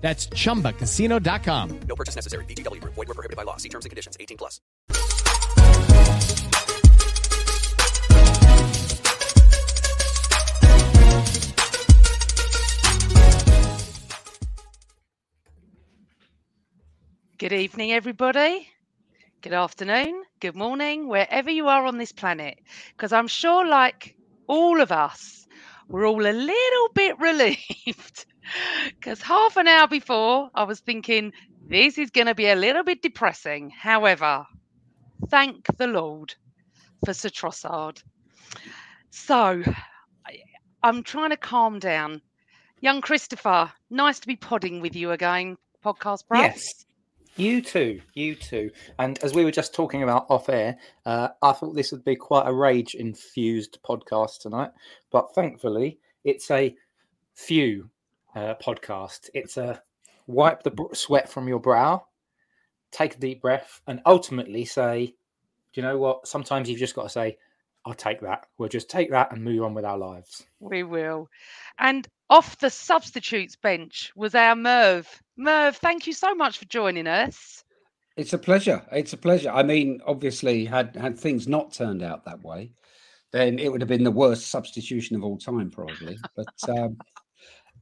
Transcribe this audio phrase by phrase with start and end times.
[0.00, 1.80] That's chumbacasino.com.
[1.80, 2.44] No purchase necessary.
[2.46, 2.94] VGW Group.
[2.94, 3.56] Void were prohibited by law.
[3.56, 4.16] See terms and conditions.
[4.18, 4.60] 18 plus.
[17.38, 18.68] Good evening, everybody.
[19.42, 22.58] Good afternoon, good morning, wherever you are on this planet.
[22.96, 24.16] Because I'm sure, like
[24.48, 25.46] all of us,
[25.88, 28.26] we're all a little bit relieved.
[28.88, 31.32] Because half an hour before, I was thinking
[31.68, 33.70] this is going to be a little bit depressing.
[33.70, 34.46] However,
[35.28, 36.34] thank the Lord
[37.04, 38.02] for Sir Trossard.
[39.10, 39.62] So
[40.26, 40.42] I-
[40.82, 42.22] I'm trying to calm down.
[42.80, 46.40] Young Christopher, nice to be podding with you again, podcast bro.
[46.40, 46.86] Yes.
[47.36, 48.70] You too, you too.
[48.98, 50.76] And as we were just talking about off air,
[51.06, 54.70] uh, I thought this would be quite a rage infused podcast tonight.
[55.12, 56.74] But thankfully, it's a
[57.34, 57.90] few
[58.38, 59.28] uh, podcast.
[59.34, 59.82] It's a
[60.26, 62.04] wipe the sweat from your brow,
[62.92, 65.06] take a deep breath, and ultimately say,
[65.72, 66.26] do you know what?
[66.26, 67.38] Sometimes you've just got to say,
[67.84, 68.46] I'll take that.
[68.58, 70.46] We'll just take that and move on with our lives.
[70.60, 71.28] We will.
[71.78, 75.22] And off the substitutes bench was our Merv.
[75.36, 77.64] Merv, thank you so much for joining us.
[78.16, 78.82] It's a pleasure.
[78.92, 79.50] It's a pleasure.
[79.50, 82.72] I mean, obviously, had had things not turned out that way,
[83.30, 86.18] then it would have been the worst substitution of all time, probably.
[86.34, 86.98] But um,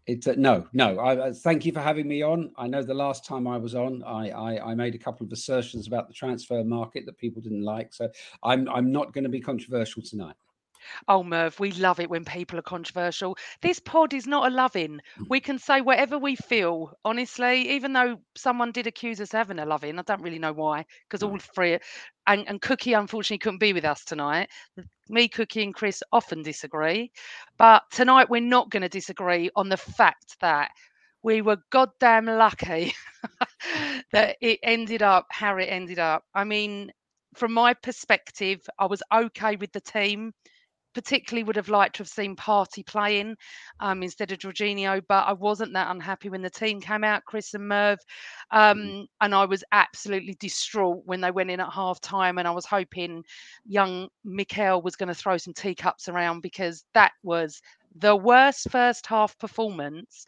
[0.07, 0.99] it's uh, no, no.
[0.99, 2.53] I, I thank you for having me on.
[2.57, 5.33] I know the last time I was on, I, I I made a couple of
[5.33, 7.93] assertions about the transfer market that people didn't like.
[7.93, 8.09] So
[8.43, 10.37] I'm I'm not going to be controversial tonight.
[11.09, 13.37] Oh, Merv, we love it when people are controversial.
[13.61, 15.01] This pod is not a loving.
[15.29, 19.59] We can say whatever we feel, honestly, even though someone did accuse us of having
[19.59, 19.99] a loving.
[19.99, 21.79] I don't really know why, because all three,
[22.27, 24.49] and, and Cookie unfortunately couldn't be with us tonight.
[25.09, 27.11] Me, Cookie, and Chris often disagree.
[27.59, 30.71] But tonight we're not going to disagree on the fact that
[31.23, 32.95] we were goddamn lucky
[34.13, 36.25] that it ended up how it ended up.
[36.35, 36.93] I mean,
[37.35, 40.33] from my perspective, I was okay with the team
[40.97, 43.37] particularly would have liked to have seen Partey playing
[43.81, 47.53] um, instead of Jorginho, but I wasn't that unhappy when the team came out, Chris
[47.53, 47.99] and Merv.
[48.51, 52.39] Um, and I was absolutely distraught when they went in at half time.
[52.39, 53.23] And I was hoping
[53.67, 57.61] young Mikel was going to throw some teacups around because that was
[57.95, 60.25] the worst first half performance.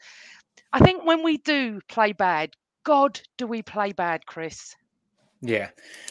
[0.74, 2.50] I think when we do play bad,
[2.84, 4.76] God, do we play bad, Chris?
[5.40, 5.70] Yeah.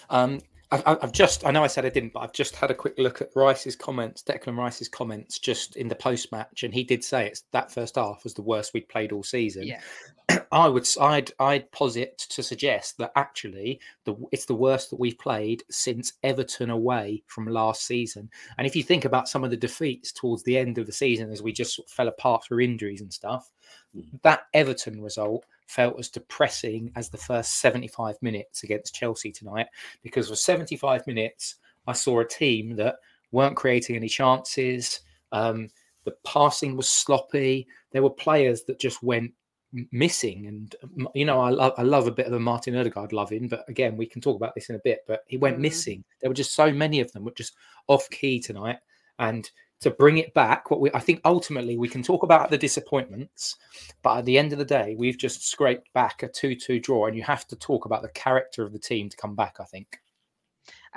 [0.10, 0.40] Um,
[0.72, 2.76] I- I- I've just, I know I said I didn't, but I've just had a
[2.76, 6.64] quick look at Rice's comments, Declan Rice's comments just in the post match.
[6.64, 9.66] And he did say it's that first half was the worst we'd played all season.
[9.68, 9.80] Yeah.
[10.52, 15.18] I would, I'd, I'd posit to suggest that actually the it's the worst that we've
[15.18, 18.30] played since Everton away from last season.
[18.58, 21.32] And if you think about some of the defeats towards the end of the season,
[21.32, 23.50] as we just sort of fell apart through injuries and stuff,
[24.24, 29.68] that Everton result felt as depressing as the first 75 minutes against Chelsea tonight
[30.02, 31.56] because for 75 minutes
[31.88, 32.98] I saw a team that
[33.32, 35.02] weren't creating any chances.
[35.32, 35.70] Um,
[36.06, 37.68] the passing was sloppy.
[37.92, 39.34] There were players that just went
[39.92, 40.76] missing, and
[41.14, 43.98] you know I love I love a bit of a Martin Odegaard loving, but again
[43.98, 45.04] we can talk about this in a bit.
[45.08, 45.62] But he went Mm.
[45.62, 46.04] missing.
[46.22, 47.56] There were just so many of them were just
[47.88, 48.78] off key tonight,
[49.20, 49.50] and
[49.80, 53.56] to bring it back, what we I think ultimately we can talk about the disappointments,
[54.02, 57.16] but at the end of the day, we've just scraped back a two-two draw, and
[57.16, 59.58] you have to talk about the character of the team to come back.
[59.60, 60.00] I think.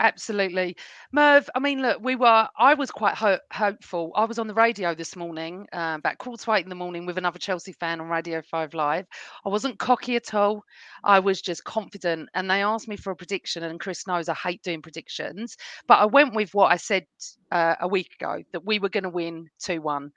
[0.00, 0.76] Absolutely.
[1.12, 4.12] Merv, I mean, look, we were, I was quite ho- hopeful.
[4.17, 7.05] I was on the radio this morning, uh, about quarter to eight in the morning
[7.05, 9.05] with another Chelsea fan on Radio 5 Live.
[9.44, 10.64] I wasn't cocky at all.
[11.05, 12.31] I was just confident.
[12.32, 13.62] And they asked me for a prediction.
[13.62, 15.58] And Chris knows I hate doing predictions.
[15.87, 17.05] But I went with what I said
[17.52, 20.11] uh, a week ago that we were going to win 2 1.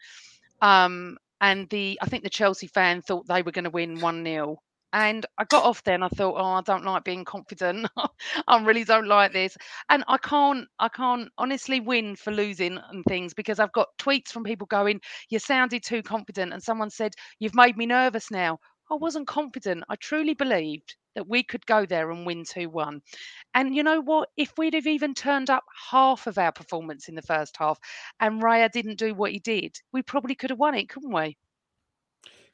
[0.61, 4.23] Um, and the, I think the Chelsea fan thought they were going to win 1
[4.23, 4.59] 0
[4.93, 7.87] And I got off there and I thought, oh, I don't like being confident.
[8.47, 9.57] I really don't like this.
[9.89, 14.29] And I can't, I can't honestly win for losing and things because I've got tweets
[14.29, 16.53] from people going, you sounded too confident.
[16.53, 18.59] And someone said, you've made me nervous now.
[18.91, 19.83] I wasn't confident.
[19.89, 23.01] I truly believed that we could go there and win 2 1.
[23.55, 24.29] And you know what?
[24.37, 27.79] If we'd have even turned up half of our performance in the first half
[28.19, 31.35] and Raya didn't do what he did, we probably could have won it, couldn't we?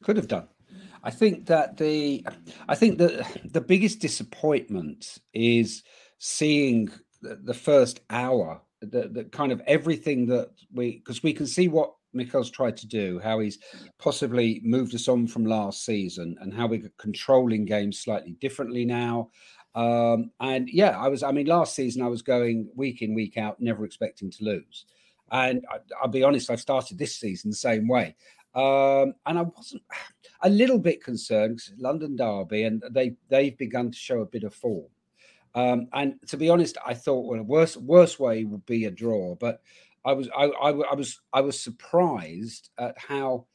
[0.04, 0.48] Could have done.
[1.04, 2.26] I think that the
[2.68, 5.84] I think that the biggest disappointment is
[6.18, 6.90] seeing
[7.22, 11.68] the, the first hour, the, the kind of everything that we because we can see
[11.68, 13.60] what Mikel's tried to do, how he's
[14.00, 19.30] possibly moved us on from last season, and how we're controlling games slightly differently now.
[19.76, 21.24] Um, and yeah, I was.
[21.24, 24.86] I mean, last season I was going week in week out, never expecting to lose.
[25.32, 28.16] And I, will be honest, I've started this season the same way.
[28.56, 29.84] Um, and I wasn't
[30.42, 34.44] a little bit concerned because London Derby, and they they've begun to show a bit
[34.44, 34.88] of form.
[35.56, 39.36] Um, and to be honest, I thought well, worst worst way would be a draw,
[39.36, 39.62] but
[40.06, 43.46] I was I, I, I was I was surprised at how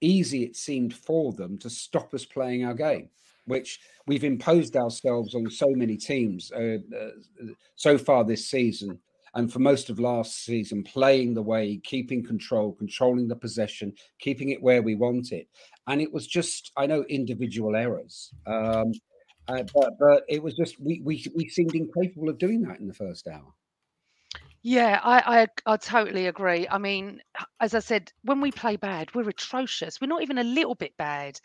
[0.00, 3.08] easy it seemed for them to stop us playing our game,
[3.46, 7.46] which we've imposed ourselves on so many teams uh, uh,
[7.76, 8.98] so far this season
[9.34, 14.50] and for most of last season, playing the way, keeping control, controlling the possession, keeping
[14.50, 15.48] it where we want it.
[15.86, 18.92] And it was just, I know, individual errors, um,
[19.48, 22.88] uh, but but it was just we we we seemed incapable of doing that in
[22.88, 23.52] the first hour.
[24.62, 26.68] Yeah, I, I I totally agree.
[26.70, 27.22] I mean,
[27.60, 29.98] as I said, when we play bad, we're atrocious.
[30.00, 31.40] We're not even a little bit bad.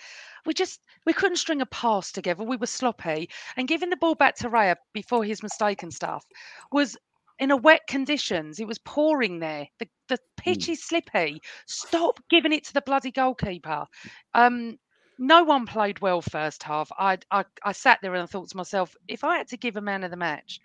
[0.45, 2.43] We just we couldn't string a pass together.
[2.43, 6.25] We were sloppy, and giving the ball back to Raya before his mistake and stuff
[6.73, 6.97] was
[7.39, 8.59] in a wet conditions.
[8.59, 9.67] It was pouring there.
[9.79, 10.73] The the pitch mm.
[10.73, 11.41] is slippy.
[11.65, 13.85] Stop giving it to the bloody goalkeeper.
[14.33, 14.77] Um,
[15.17, 16.91] no one played well first half.
[16.97, 19.77] I, I I sat there and I thought to myself, if I had to give
[19.77, 20.59] a man of the match,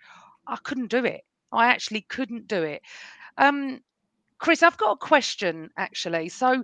[0.47, 1.21] I couldn't do it.
[1.51, 2.81] I actually couldn't do it.
[3.37, 3.81] Um,
[4.37, 6.29] Chris, I've got a question actually.
[6.29, 6.63] So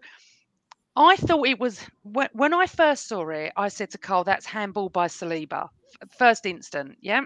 [0.95, 4.45] I thought it was when, when I first saw it, I said to Carl, that's
[4.45, 5.69] handball by Saliba,
[6.17, 6.97] first instant.
[7.01, 7.21] Yeah.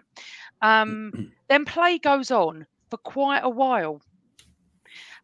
[0.62, 4.02] Um, then play goes on for quite a while.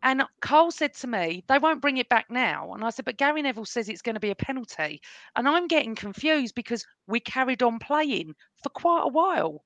[0.02, 2.74] And Carl said to me, they won't bring it back now.
[2.74, 5.02] And I said, but Gary Neville says it's going to be a penalty.
[5.36, 8.34] And I'm getting confused because we carried on playing
[8.64, 9.64] for quite a while.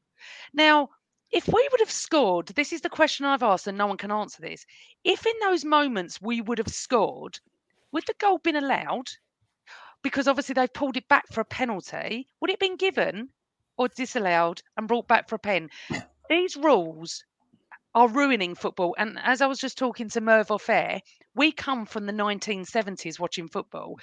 [0.54, 0.90] Now,
[1.32, 4.12] if we would have scored, this is the question I've asked, and no one can
[4.12, 4.66] answer this.
[5.04, 7.40] If in those moments we would have scored,
[7.92, 9.08] would the goal been allowed?
[10.02, 12.28] Because obviously they've pulled it back for a penalty.
[12.40, 13.30] Would it have been given
[13.78, 15.70] or disallowed and brought back for a pen?
[16.30, 17.24] These rules
[17.94, 18.96] are ruining football.
[18.98, 21.02] And as I was just talking to Merv off air,
[21.36, 24.00] we come from the 1970s watching football.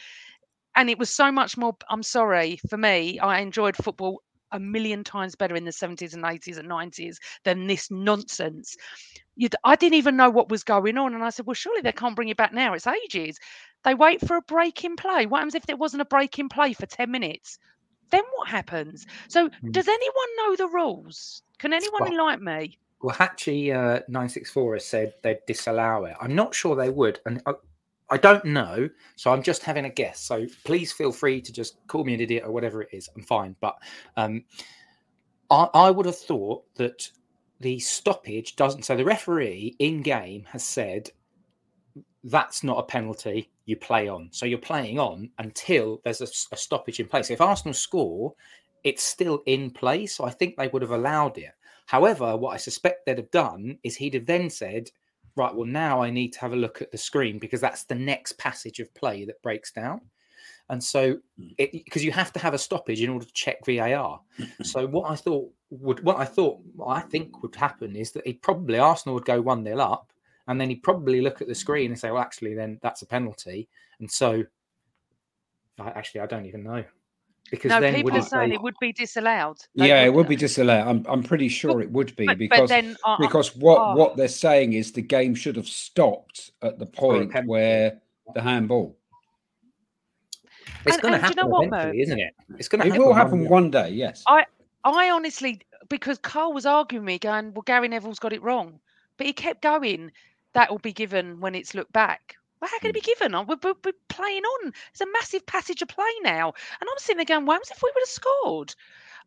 [0.76, 1.76] And it was so much more.
[1.88, 6.25] I'm sorry, for me, I enjoyed football a million times better in the 70s and
[6.25, 8.76] 80s and 90s than this nonsense.
[9.37, 11.14] You'd, I didn't even know what was going on.
[11.14, 12.75] And I said, well, surely they can't bring it back now.
[12.75, 13.38] It's ages.
[13.84, 15.26] They wait for a break in play.
[15.26, 17.58] What happens if there wasn't a break in play for 10 minutes?
[18.11, 19.06] Then what happens?
[19.29, 19.70] So, hmm.
[19.70, 21.43] does anyone know the rules?
[21.58, 22.79] Can anyone well, enlighten me?
[23.00, 26.17] Well, Hatchie uh, 964 has said they'd disallow it.
[26.21, 27.21] I'm not sure they would.
[27.27, 27.53] And I,
[28.11, 28.89] I don't know.
[29.17, 30.21] So I'm just having a guess.
[30.21, 33.09] So please feel free to just call me an idiot or whatever it is.
[33.15, 33.55] I'm fine.
[33.61, 33.77] But
[34.17, 34.45] um,
[35.50, 37.09] I, I would have thought that
[37.61, 38.84] the stoppage doesn't.
[38.84, 41.11] So the referee in game has said
[42.25, 43.51] that's not a penalty.
[43.67, 44.29] You play on.
[44.32, 47.31] So you're playing on until there's a, a stoppage in place.
[47.31, 48.34] If Arsenal score,
[48.84, 50.17] it's still in place.
[50.17, 51.53] So I think they would have allowed it.
[51.89, 54.91] However, what I suspect they'd have done is he'd have then said,
[55.37, 57.95] right, well, now I need to have a look at the screen because that's the
[57.95, 60.03] next passage of play that breaks down.
[60.69, 61.49] And so, hmm.
[61.57, 64.21] because you have to have a stoppage in order to check VAR.
[64.63, 68.27] so, what I thought would, what I thought, what I think would happen is that
[68.27, 70.13] he probably Arsenal would go one 0 up,
[70.47, 73.07] and then he'd probably look at the screen and say, well, actually, then that's a
[73.07, 73.67] penalty.
[73.99, 74.45] And so,
[75.79, 76.85] I, actually, I don't even know
[77.50, 79.58] because no, people are saying it would be disallowed.
[79.74, 80.86] Yeah, it would be disallowed.
[80.86, 83.78] I'm, I'm pretty sure but, it would be but, because but then, uh, because what
[83.78, 88.00] uh, what they're saying is the game should have stopped at the point where
[88.34, 88.96] the handball.
[90.86, 92.34] It's going to happen you know eventually, isn't it?
[92.58, 92.86] It's going to.
[92.86, 93.90] It happen will happen one, one day.
[93.90, 94.22] Yes.
[94.26, 94.44] I
[94.84, 98.81] I honestly because Carl was arguing me, going, "Well, Gary Neville's got it wrong,"
[99.17, 100.12] but he kept going.
[100.55, 102.38] That will be given when it's looked back.
[102.60, 103.32] Well, how can it be given?
[103.32, 104.72] We're, we're, we're, playing on.
[104.91, 106.53] It's a massive passage of play now.
[106.81, 108.74] And I'm sitting there going, "Why was if we would have scored?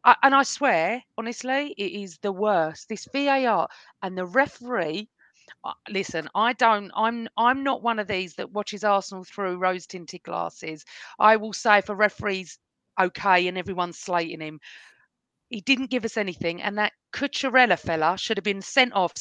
[0.03, 2.89] I, and I swear, honestly, it is the worst.
[2.89, 3.69] This VAR
[4.01, 5.09] and the referee.
[5.63, 6.91] Uh, listen, I don't.
[6.95, 7.29] I'm.
[7.37, 10.83] I'm not one of these that watches Arsenal through rose tinted glasses.
[11.19, 12.59] I will say if a referee's
[12.99, 14.59] okay and everyone's slating him.
[15.49, 19.13] He didn't give us anything, and that Cucurella fella should have been sent off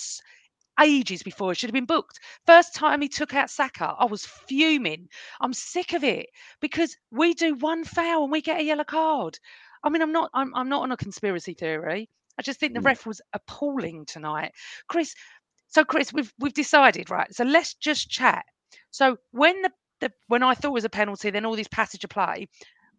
[0.80, 1.52] ages before.
[1.52, 2.20] It should have been booked.
[2.46, 5.08] First time he took out Saka, I was fuming.
[5.40, 6.26] I'm sick of it
[6.60, 9.38] because we do one foul and we get a yellow card.
[9.84, 12.08] I mean, I'm not, I'm, I'm not on a conspiracy theory.
[12.38, 12.86] I just think the Mm.
[12.86, 14.52] ref was appalling tonight,
[14.88, 15.14] Chris.
[15.68, 17.32] So, Chris, we've we've decided, right?
[17.34, 18.44] So let's just chat.
[18.90, 19.70] So when the,
[20.00, 22.48] the when I thought it was a penalty, then all this passage of play,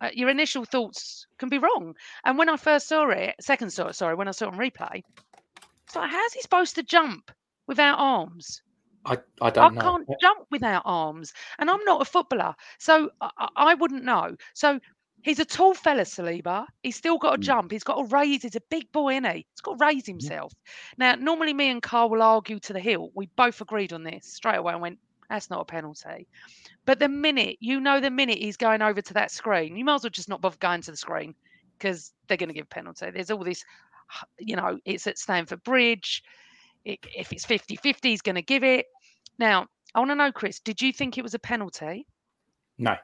[0.01, 1.95] uh, your initial thoughts can be wrong.
[2.25, 4.59] And when I first saw it, second saw it, sorry, when I saw it on
[4.59, 5.01] replay,
[5.85, 7.31] it's like, how's he supposed to jump
[7.71, 8.61] without arms?
[9.05, 9.81] I, I don't know.
[9.81, 14.35] I can't jump without arms, and I'm not a footballer, so I, I wouldn't know.
[14.53, 14.79] So
[15.23, 16.65] he's a tall fella, Saliba.
[16.83, 17.43] He's still got to Mm.
[17.43, 17.71] jump.
[17.71, 18.43] He's got to raise.
[18.43, 19.47] He's a big boy, isn't he?
[19.49, 20.53] He's got to raise himself.
[20.97, 23.11] Now, normally me and Carl will argue to the hilt.
[23.15, 24.99] We both agreed on this straight away and went,
[25.29, 26.27] "That's not a penalty."
[26.85, 29.95] But the minute you know, the minute he's going over to that screen, you might
[29.95, 31.33] as well just not bother going to the screen
[31.79, 33.09] because they're going to give penalty.
[33.11, 33.63] There's all this,
[34.39, 36.23] you know, it's at Stamford Bridge.
[36.85, 38.85] If it's 50 50, he's going to give it.
[39.37, 42.07] Now, I want to know, Chris, did you think it was a penalty?
[42.77, 42.95] No.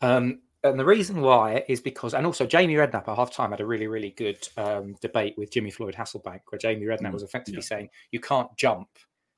[0.00, 3.60] Um, and the reason why is because, and also Jamie Redknapp at half time had
[3.60, 7.22] a really, really good um, debate with Jimmy Floyd Hasselbaink, where Jamie Redknapp Mm, was
[7.22, 7.66] effectively yeah.
[7.66, 8.88] saying you can't jump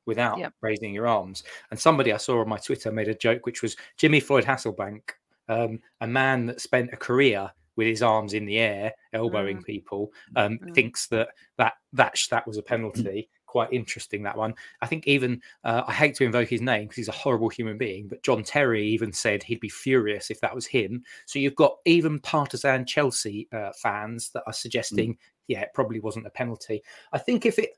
[0.07, 0.55] without Yep.
[0.63, 1.43] raising your arms.
[1.71, 5.03] And somebody I saw on my Twitter made a joke, which was Jimmy Floyd Hasselbaink,
[5.49, 10.13] um, a man that spent a career with his arms in the air, elbowing people,
[10.35, 10.75] um, Mm.
[10.75, 13.29] thinks that that that that was a penalty.
[13.49, 14.55] Quite interesting that one.
[14.83, 17.79] I think even uh, I hate to invoke his name because he's a horrible human
[17.79, 21.03] being, but John Terry even said he'd be furious if that was him.
[21.25, 26.27] So you've got even partisan Chelsea uh, fans that are suggesting, yeah, it probably wasn't
[26.27, 26.83] a penalty.
[27.13, 27.71] I think if it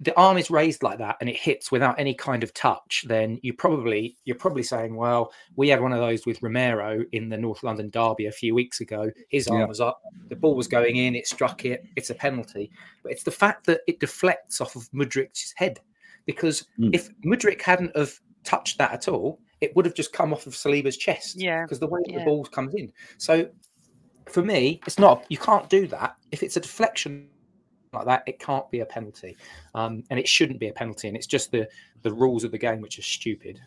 [0.00, 3.38] the arm is raised like that and it hits without any kind of touch, then
[3.42, 7.36] you probably you're probably saying, well, we had one of those with Romero in the
[7.36, 9.10] North London derby a few weeks ago.
[9.28, 9.66] His arm Yeah.
[9.66, 12.70] was up, the ball was going in, it struck it, it's a penalty.
[13.02, 15.80] But it's the fact that it deflects off of Mudryk's head.
[16.26, 16.94] Because Mm.
[16.94, 18.12] if Mudryk hadn't have
[18.44, 21.40] touched that at all, it would have just come off of Saliba's chest.
[21.40, 22.20] Yeah, Because the way yeah.
[22.20, 22.92] the ball comes in.
[23.16, 23.48] So
[24.28, 26.14] for me, it's not you can't do that.
[26.30, 27.30] If it's a deflection
[27.92, 29.36] like that, it can't be a penalty,
[29.74, 31.08] um, and it shouldn't be a penalty.
[31.08, 31.68] And it's just the
[32.02, 33.60] the rules of the game which are stupid.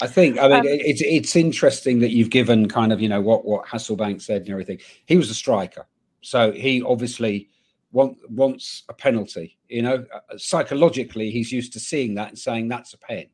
[0.00, 0.38] I think.
[0.38, 3.66] I mean, Um, it's it's interesting that you've given kind of you know what what
[3.66, 4.80] Hasselbaink said and everything.
[5.06, 5.86] He was a striker,
[6.20, 7.48] so he obviously
[7.90, 9.58] want, wants a penalty.
[9.68, 13.26] You know, Uh, psychologically, he's used to seeing that and saying that's a pen.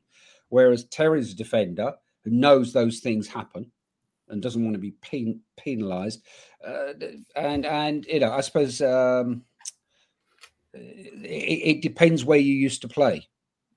[0.48, 3.70] Whereas Terry's a defender who knows those things happen
[4.28, 6.22] and doesn't want to be pen, penalised.
[6.66, 6.94] Uh,
[7.36, 9.42] and and you know, I suppose um,
[10.74, 13.28] it, it depends where you used to play.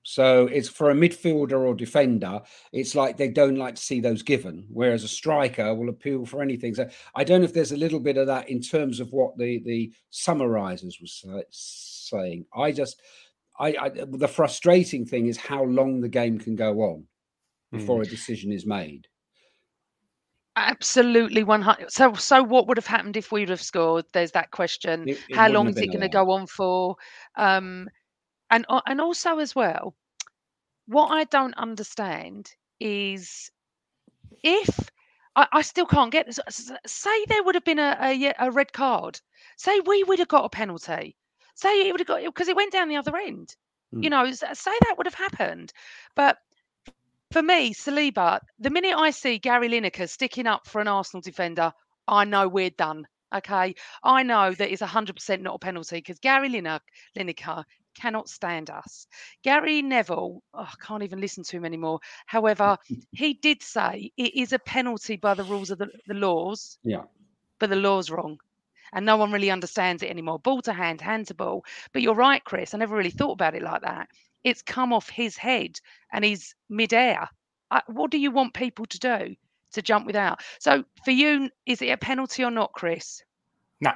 [0.02, 2.40] So it's for a midfielder or defender,
[2.72, 6.40] it's like they don't like to see those given, whereas a striker will appeal for
[6.40, 6.74] anything.
[6.74, 9.36] So I don't know if there's a little bit of that in terms of what
[9.36, 12.46] the the summarizers was sa- saying.
[12.56, 13.02] I just,
[13.58, 17.04] I, I the frustrating thing is how long the game can go on
[17.70, 18.04] before hmm.
[18.04, 19.08] a decision is made.
[20.58, 21.90] Absolutely, one hundred.
[21.92, 24.06] So, so what would have happened if we'd have scored?
[24.12, 25.08] There's that question.
[25.08, 26.96] It- it How long is it going to go on for?
[27.36, 27.88] Um,
[28.50, 29.94] and and also as well,
[30.86, 33.50] what I don't understand is
[34.42, 34.90] if
[35.36, 36.40] I, I still can't get this.
[36.86, 39.20] Say there would have been a, a a red card.
[39.56, 41.16] Say we would have got a penalty.
[41.54, 43.56] Say it would have got because it went down the other end.
[44.00, 44.10] You Hmm.
[44.10, 45.72] know, say that would have happened,
[46.14, 46.38] but
[47.32, 51.72] for me, Saliba, the minute I see Gary Lineker sticking up for an Arsenal defender,
[52.06, 53.06] I know we're done.
[53.34, 53.74] Okay.
[54.02, 56.80] I know that it's 100% not a penalty because Gary Lineker,
[57.16, 57.64] Lineker
[58.00, 59.06] cannot stand us.
[59.42, 62.00] Gary Neville, oh, I can't even listen to him anymore.
[62.26, 62.78] However,
[63.12, 67.02] he did say it is a penalty by the rules of the, the laws, Yeah.
[67.58, 68.38] but the law's wrong.
[68.92, 70.38] And no one really understands it anymore.
[70.38, 71.62] Ball to hand, hand to ball.
[71.92, 72.72] But you're right, Chris.
[72.72, 74.08] I never really thought about it like that.
[74.48, 75.78] It's come off his head
[76.10, 77.28] and he's midair.
[77.70, 79.36] I, what do you want people to do
[79.72, 80.40] to jump without?
[80.58, 83.22] So for you, is it a penalty or not, Chris?
[83.82, 83.92] No,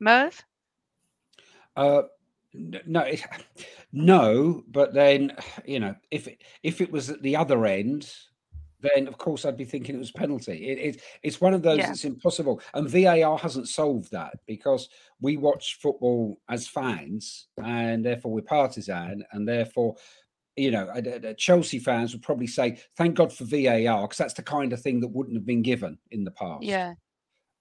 [0.00, 0.44] Merv?
[1.76, 2.02] Uh,
[2.52, 3.10] no,
[3.92, 8.12] no, but then you know, if it, if it was at the other end,
[8.80, 10.68] then of course I'd be thinking it was a penalty.
[10.68, 11.88] It, it it's one of those Yeah.
[11.88, 14.88] that's impossible, and VAR hasn't solved that because
[15.20, 19.96] we watch football as fans, and therefore we're partisan, and therefore.
[20.56, 24.42] You know, uh, Chelsea fans would probably say, "Thank God for VAR," because that's the
[24.42, 26.64] kind of thing that wouldn't have been given in the past.
[26.64, 26.94] Yeah.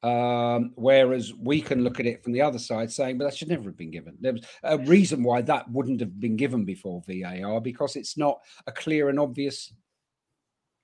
[0.01, 3.49] Um, whereas we can look at it from the other side saying, but that should
[3.49, 4.15] never have been given.
[4.19, 8.39] There was a reason why that wouldn't have been given before VAR because it's not
[8.67, 9.73] a clear and obvious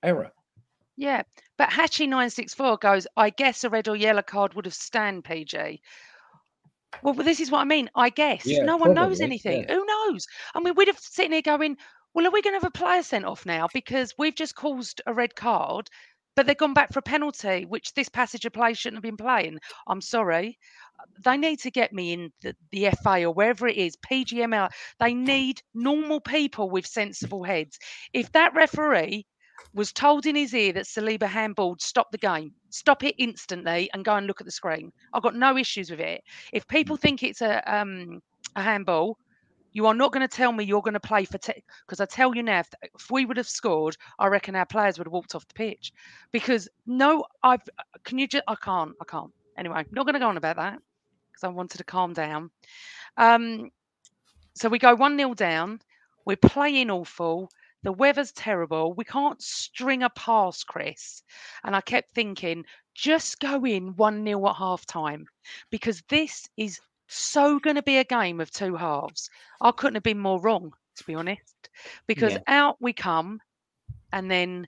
[0.04, 0.32] error.
[0.96, 1.24] Yeah,
[1.58, 3.08] but Hatchie nine six four goes.
[3.18, 5.82] I guess a red or yellow card would have stand PG.
[7.02, 7.90] Well, this is what I mean.
[7.96, 9.64] I guess Yeah, no one knows anything.
[9.64, 9.74] yeah.
[9.74, 10.28] Who knows?
[10.54, 11.78] I mean, we'd have sitting here going,
[12.14, 15.02] "Well, are we going to have a player sent off now because we've just caused
[15.08, 15.90] a red card,
[16.36, 19.18] but they've gone back for a penalty, which this passage of play shouldn't have been
[19.18, 19.58] playing."
[19.88, 20.60] I'm sorry.
[21.26, 24.70] They need to get me in the, the FA or wherever it is, PGML.
[25.00, 27.80] They need normal people with sensible heads.
[28.14, 29.26] If that referee
[29.74, 34.06] was told in his ear that Saliba handballed, stop the game, stop it instantly, and
[34.06, 34.92] go and look at the screen.
[35.14, 36.24] I've got no issues with it.
[36.52, 38.22] If people think it's a um,
[38.56, 39.18] a handball,
[39.74, 41.40] you are not going to tell me you're going to play for
[41.86, 44.98] because I tell you now, if, if we would have scored, I reckon our players
[44.98, 45.92] would have walked off the pitch.
[46.32, 47.62] Because no, I've
[48.04, 49.32] can you just I can't, I can't.
[49.58, 50.80] Anyway, not going to go on about that
[51.32, 52.52] because I wanted to calm down.
[53.18, 53.70] Um,
[54.56, 55.80] so we go one 0 down.
[56.26, 57.50] We're playing awful.
[57.84, 58.94] The weather's terrible.
[58.94, 61.24] We can't string a pass, Chris.
[61.64, 65.26] And I kept thinking, just go in 1 0 at half time
[65.70, 69.30] because this is so going to be a game of two halves.
[69.62, 71.70] I couldn't have been more wrong, to be honest,
[72.08, 72.42] because Yeah.
[72.48, 73.40] out we come
[74.12, 74.68] and then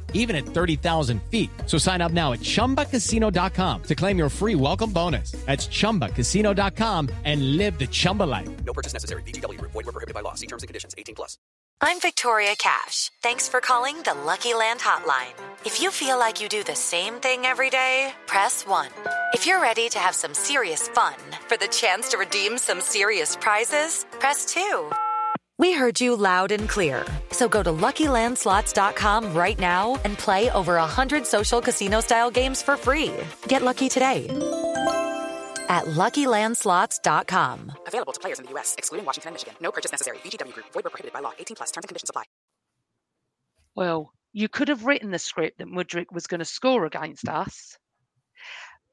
[0.13, 1.49] even at 30,000 feet.
[1.65, 5.31] So sign up now at ChumbaCasino.com to claim your free welcome bonus.
[5.45, 8.49] That's ChumbaCasino.com and live the Chumba life.
[8.63, 9.23] No purchase necessary.
[9.23, 9.71] VGW Group.
[9.71, 10.35] Void were prohibited by law.
[10.35, 10.95] See terms and conditions.
[10.97, 11.37] 18 plus.
[11.83, 13.09] I'm Victoria Cash.
[13.23, 15.33] Thanks for calling the Lucky Land Hotline.
[15.65, 18.89] If you feel like you do the same thing every day, press 1.
[19.33, 21.15] If you're ready to have some serious fun
[21.47, 24.91] for the chance to redeem some serious prizes, press 2.
[25.61, 27.05] We heard you loud and clear.
[27.29, 33.13] So go to LuckyLandSlots.com right now and play over 100 social casino-style games for free.
[33.47, 34.25] Get lucky today
[35.69, 37.73] at LuckyLandSlots.com.
[37.85, 39.53] Available to players in the U.S., excluding Washington and Michigan.
[39.61, 40.17] No purchase necessary.
[40.23, 40.65] VGW Group.
[40.73, 41.33] Void were prohibited by law.
[41.37, 41.69] 18 plus.
[41.69, 42.23] Terms and conditions apply.
[43.75, 47.77] Well, you could have written the script that Mudryk was going to score against us.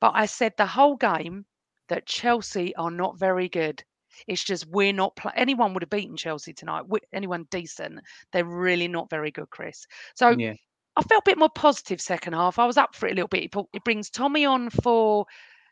[0.02, 1.46] But I said the whole game
[1.88, 3.82] that Chelsea are not very good.
[4.26, 6.80] It's just we're not anyone would have beaten Chelsea tonight.
[6.82, 8.00] wi- Anyone decent,
[8.32, 9.86] they're really not very good, Chris.
[10.14, 10.54] So Yeah.
[10.96, 12.58] I felt a bit more positive second half.
[12.58, 13.54] I was up for it a little bit.
[13.72, 15.26] It, brings Tommy on for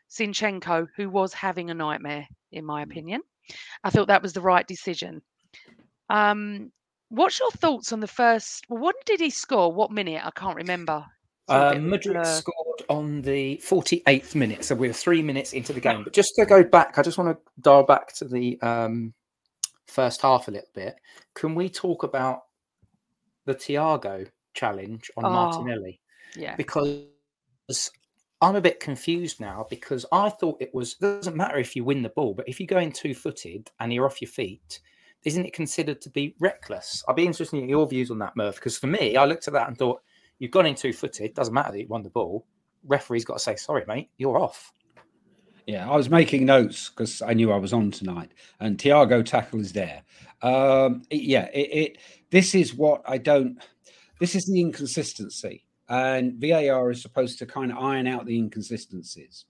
[0.09, 3.21] Zinchenko, who was having a nightmare, in my opinion.
[3.83, 5.21] I thought that was the right decision.
[6.09, 6.71] Um,
[7.09, 8.65] what's your thoughts on the first?
[8.69, 9.71] Well, when did he score?
[9.73, 10.25] What minute?
[10.25, 11.05] I can't remember.
[11.49, 11.73] Uh,
[12.13, 12.97] bit of a Mudryk blur.
[12.97, 16.03] scored on the 48th minute, so we're three minutes into the game.
[16.03, 19.13] But just to go back, I just want to dial back to the um,
[19.87, 20.95] first half a little bit.
[21.33, 22.43] Can we talk about
[23.45, 25.29] the Thiago challenge on Oh.
[25.29, 25.99] Martinelli?
[26.35, 26.55] Yeah.
[26.55, 27.05] Because
[28.41, 32.03] I'm a bit confused now because I thought it was doesn't matter if you win
[32.03, 34.79] the ball, but if you go in two footed and you're off your feet,
[35.25, 37.03] isn't it considered to be reckless?
[37.07, 39.53] I'd be interested in your views on that, Merv, because for me, I looked at
[39.55, 40.01] that and thought,
[40.39, 42.45] you've gone in two footed, doesn't matter that you won the ball.
[42.87, 44.71] Referee's got to say, sorry, mate, you're off.
[45.67, 49.59] Yeah, I was making notes because I knew I was on tonight, and Thiago tackle
[49.59, 50.01] is there.
[50.41, 51.97] Um, yeah, it, it.
[52.31, 53.61] This is what I don't.
[54.19, 59.43] This is the inconsistency, and VAR is supposed to kind of iron out the inconsistencies,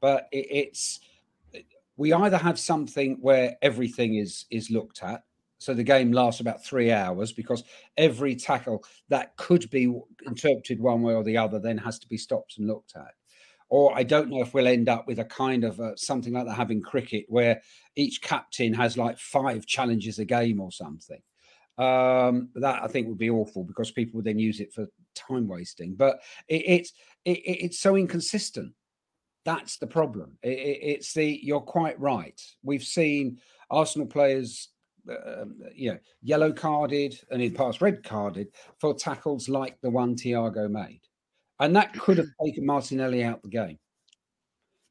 [0.00, 1.00] but it, it's
[1.96, 5.22] we either have something where everything is is looked at,
[5.62, 7.64] so the game lasts about three hours because
[7.96, 9.92] every tackle that could be
[10.26, 13.12] interpreted one way or the other then has to be stopped and looked at
[13.68, 16.46] or I don't know if we'll end up with a kind of uh, something like
[16.46, 17.62] that having cricket where
[17.96, 21.20] each captain has like five challenges a game or something.
[21.78, 25.48] Um, that I think would be awful because people would then use it for time
[25.48, 25.94] wasting.
[25.94, 26.92] But it, it's
[27.24, 28.74] it, it- it's so inconsistent.
[29.44, 30.38] That's the problem.
[30.42, 32.40] It- it's the you're quite right.
[32.62, 33.38] We've seen
[33.70, 34.68] Arsenal players,
[35.08, 40.14] um, you know, yellow carded and in past red carded for tackles like the one
[40.14, 41.00] Thiago made
[41.62, 43.78] and that could have taken Martinelli out the game.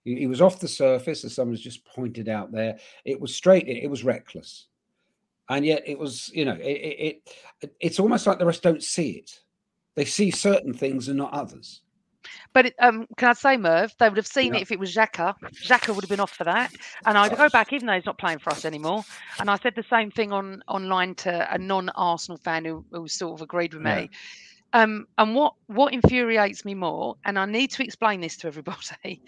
[0.05, 2.79] He, he was off the surface, as someone's just pointed out there.
[3.03, 3.67] It was straight.
[3.67, 4.67] It, it was reckless,
[5.49, 7.21] and yet it was you know it, it,
[7.61, 9.39] it it's almost like the rest don't see it.
[9.95, 11.81] They see certain things and not others.
[12.53, 14.59] But it, um, can I say, Merv, they would have seen Yeah.
[14.59, 15.35] it if it was Xhaka.
[15.63, 16.71] Xhaka would have been off for that.
[17.05, 19.03] And I'd go back, even though he's not playing for us anymore.
[19.39, 23.33] And I said the same thing on online to a non-Arsenal fan who, who sort
[23.33, 24.07] of agreed with Yeah.
[24.73, 29.21] Um, and what what infuriates me more, and I need to explain this to everybody,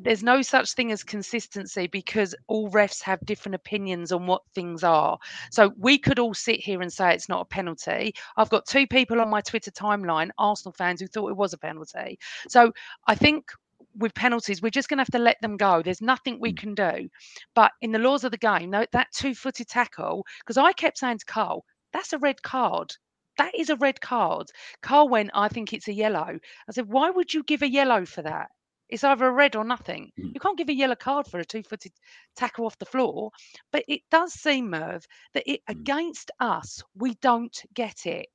[0.00, 4.82] there's no such thing as consistency because all refs have different opinions on what things
[4.82, 5.18] are.
[5.50, 8.14] So we could all sit here and say it's not a penalty.
[8.36, 11.58] I've got two people on my Twitter timeline, Arsenal fans, who thought it was a
[11.58, 12.18] penalty.
[12.48, 12.72] So
[13.06, 13.50] I think
[13.98, 15.82] with penalties, we're just going to have to let them go.
[15.82, 17.08] There's nothing we can do.
[17.54, 21.18] But in the laws of the game, that two footed tackle, because I kept saying
[21.18, 22.94] to Carl, that's a red card.
[23.38, 24.48] That is a red card.
[24.82, 26.38] Carl went, I think it's a yellow.
[26.68, 28.48] I said, why would you give a yellow for that?
[28.88, 30.12] It's either a red or nothing.
[30.18, 30.32] Mm.
[30.34, 31.92] You can't give a yellow card for a two footed
[32.36, 33.30] tackle off the floor.
[33.72, 35.72] But it does seem, Merv, that it, Mm.
[35.80, 38.28] against us, we don't get it.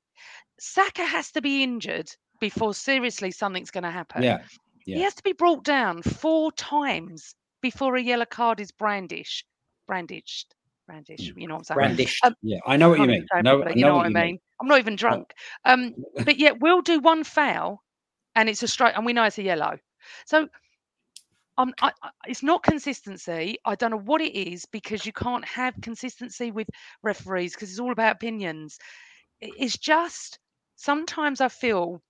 [0.59, 2.09] Saka has to be injured
[2.39, 4.23] before seriously something's going to happen.
[4.23, 9.45] Yeah, He has to be brought down four times before a yellow card is brandish,
[9.87, 10.53] brandished,
[10.91, 11.33] brandish.
[11.35, 11.77] You know what I'm saying?
[11.77, 12.23] Brandished.
[12.23, 13.25] Um, Yeah, I know what you mean.
[13.25, 14.23] even say it No, you know know what what I mean.
[14.27, 14.39] mean.
[14.61, 15.33] I'm not even drunk.
[15.65, 17.83] Um, but yet we'll do one foul,
[18.35, 19.77] and it's a straight, and we know it's a yellow.
[20.25, 20.47] So.
[21.57, 23.57] Um, I, I, it's not consistency.
[23.65, 26.67] I don't know what it is because you can't have consistency with
[27.03, 28.79] referees because it's all about opinions.
[29.41, 30.39] It's just
[30.77, 32.01] sometimes I feel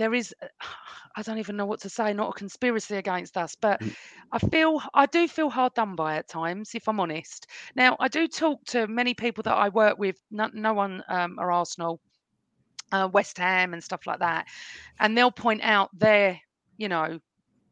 [0.00, 0.34] there is
[1.16, 3.94] I don't even know what to say, not a conspiracy against us, but Mm.
[4.32, 7.46] I feel I do feel hard done by at times, if I'm honest.
[7.76, 11.38] Now I do talk to many people that I work with, no, no one um,
[11.38, 12.00] are Arsenal,
[12.92, 14.46] uh, West Ham and stuff like that,
[15.00, 16.40] and they'll point out their,
[16.78, 17.18] you know,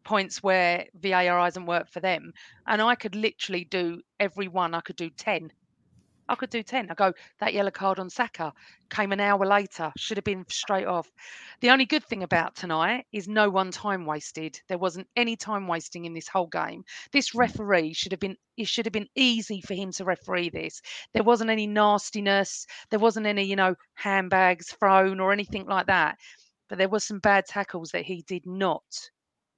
[0.04, 2.32] points where VAR hasn't worked for them,
[2.66, 4.74] and I could literally do every one.
[4.74, 5.50] I could do ten.
[6.28, 6.90] I could do 10.
[6.90, 8.52] I go, that yellow card on Saka
[8.90, 11.10] came an hour later, should have been straight off.
[11.60, 14.60] The only good thing about tonight is no one time wasted.
[14.68, 16.84] There wasn't any time wasting in this whole game.
[17.12, 17.38] This mm.
[17.38, 20.82] referee should have been, it should have been easy for him to referee this.
[21.14, 22.66] There wasn't any nastiness.
[22.90, 26.18] There wasn't any, you know, handbags thrown or anything like that.
[26.68, 28.84] But there was some bad tackles that he did not,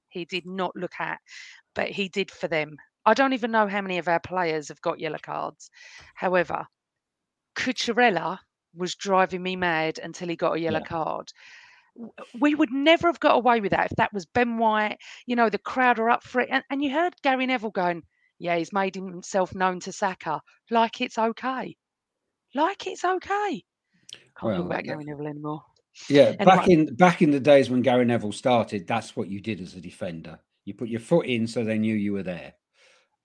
[0.07, 1.19] he did not look at,
[1.75, 2.77] but he did for them.
[3.05, 5.69] I don't even know how many of our players have got yellow cards.
[6.15, 6.65] However,
[7.55, 8.39] Cucurella
[8.75, 10.85] was driving me mad until he got a yellow Yeah.
[10.85, 11.31] card.
[12.39, 14.97] We would never have got away with that if that was Ben White.
[15.25, 16.49] You know, the crowd are up for it.
[16.49, 18.03] And, and you heard Gary Neville going,
[18.39, 20.41] Yeah, he's made himself known to Saka.
[20.69, 21.75] Like it's okay.
[22.55, 23.63] Like it's okay.
[24.39, 25.63] Can't Well, talk about Gary Neville anymore.
[26.07, 29.59] Yeah, back in back in the days when Gary Neville started, that's what you did
[29.59, 30.39] as a defender.
[30.63, 32.53] You put your foot in so they knew you were there.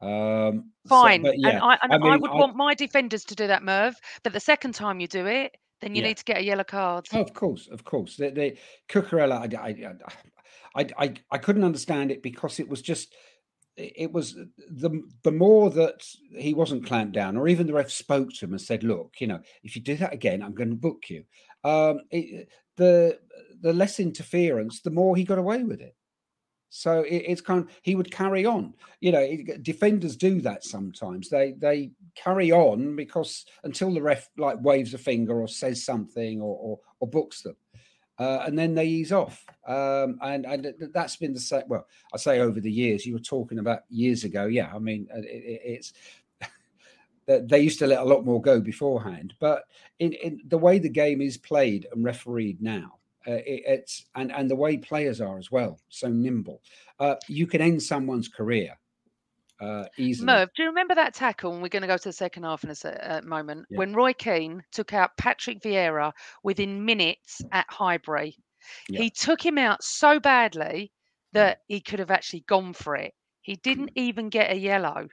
[0.00, 1.22] Um, Fine.
[1.22, 3.62] but yeah, and I, and I, mean, would I- want my defenders to do that,
[3.62, 3.94] Merv.
[4.22, 6.08] But the second time you do it, then you Yeah.
[6.08, 7.06] need to get a yellow card.
[7.12, 8.16] Oh, of course, of course.
[8.16, 8.56] The, the
[8.88, 9.94] Cucurella, I, I,
[10.82, 13.14] I, I, I couldn't understand it because it was just,
[13.76, 14.34] it it was
[14.70, 16.06] the the more that
[16.38, 19.26] he wasn't clamped down, or even the ref spoke to him and said, "Look, you
[19.26, 21.24] know, if you do that again, I'm going to book you."
[21.64, 23.18] Um, it, the
[23.60, 25.95] the less interference, the more he got away with it.
[26.78, 28.74] So it, it's kind of he would carry on.
[29.00, 31.28] You know, it, defenders do that sometimes.
[31.30, 36.40] They they carry on because until the ref like waves a finger or says something
[36.40, 37.56] or or, or books them,
[38.18, 39.44] uh, and then they ease off.
[39.66, 41.62] Um, and and that's been the same.
[41.66, 43.06] Well, I say over the years.
[43.06, 44.44] You were talking about years ago.
[44.44, 45.92] Yeah, I mean uh, it, it, it's.
[47.26, 49.64] they- They used to let a lot more go beforehand, but
[49.98, 54.32] in, in the way the game is played and refereed now, uh, it, it's and
[54.32, 56.60] and the way players are as well, so nimble.
[56.98, 58.78] Uh, you can end someone's career
[59.60, 60.26] uh, easily.
[60.26, 61.52] Merv, do you remember that tackle?
[61.52, 63.66] And we're going to go to the second half in a se- uh, moment.
[63.70, 63.78] Yeah.
[63.78, 66.12] When Roy Keane took out Patrick Vieira
[66.42, 68.36] within minutes at Highbury,
[68.88, 69.00] Yeah.
[69.00, 70.92] he took him out so badly
[71.32, 73.12] that he could have actually gone for it.
[73.42, 75.08] He didn't even get a yellow.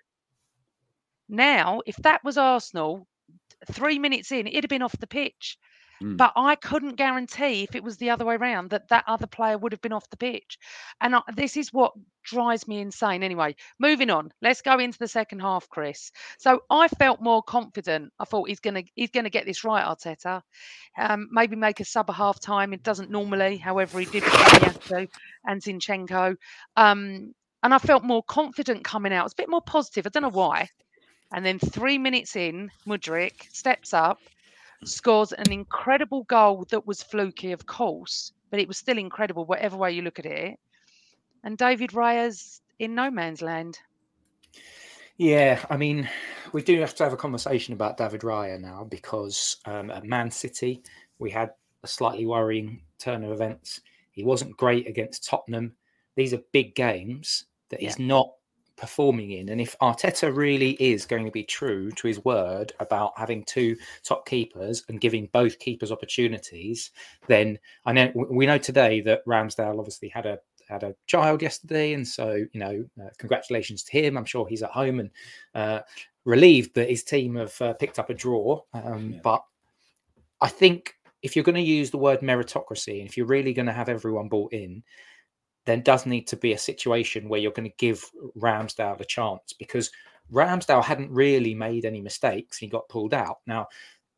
[1.30, 3.08] Now, if that was Arsenal,
[3.71, 5.58] three minutes in, it'd have been off the pitch.
[6.04, 6.18] Mm.
[6.18, 9.58] But I couldn't guarantee if it was the other way around that that other player
[9.58, 10.58] would have been off the pitch.
[11.00, 13.24] And I, this is what drives me insane.
[13.24, 14.32] Anyway, moving on.
[14.42, 16.12] Let's go into the second half, Chris.
[16.38, 18.12] So I felt more confident.
[18.20, 20.42] I thought he's gonna he's gonna get this right, Arteta.
[20.98, 22.74] Um, maybe make a sub at half time.
[22.74, 25.08] It doesn't normally, however, he did Tomiyasu
[25.46, 26.36] and Zinchenko.
[26.76, 29.26] Um, and I felt more confident coming out.
[29.26, 30.06] It's a bit more positive.
[30.06, 30.68] I don't know why.
[31.32, 34.20] And then three minutes in, Mudryk steps up,
[34.88, 39.78] scores an incredible goal that was fluky, of course, but it was still incredible, whatever
[39.78, 40.60] way you look at it.
[41.43, 43.80] And David Raya's in no man's land.
[45.17, 46.10] Yeah, I mean,
[46.54, 50.32] we do have to have a conversation about David Raya now because um, at Man
[50.32, 50.82] City
[51.19, 51.52] we had
[51.84, 53.82] a slightly worrying turn of events.
[54.12, 55.74] He wasn't great against Tottenham.
[56.15, 58.32] These are big games that he's not
[58.84, 59.48] performing in.
[59.48, 63.78] And if Arteta really is going to be true to his word about having two
[64.04, 66.91] top keepers and giving both keepers opportunities,
[67.28, 71.93] then I know we know today that Ramsdale obviously had a had a child yesterday,
[71.93, 74.17] and so you know, uh, congratulations to him.
[74.17, 75.10] I'm sure he's at home and
[75.56, 75.80] uh,
[76.26, 78.60] relieved that his team have uh, picked up a draw.
[78.74, 79.19] Um, yeah.
[79.24, 79.46] But
[80.41, 83.67] I think if you're going to use the word meritocracy, and if you're really going
[83.67, 84.84] to have everyone bought in,
[85.65, 89.54] then does need to be a situation where you're going to give Ramsdale a chance
[89.54, 89.91] because
[90.32, 92.58] Ramsdale hadn't really made any mistakes.
[92.58, 93.39] He got pulled out.
[93.47, 93.67] Now,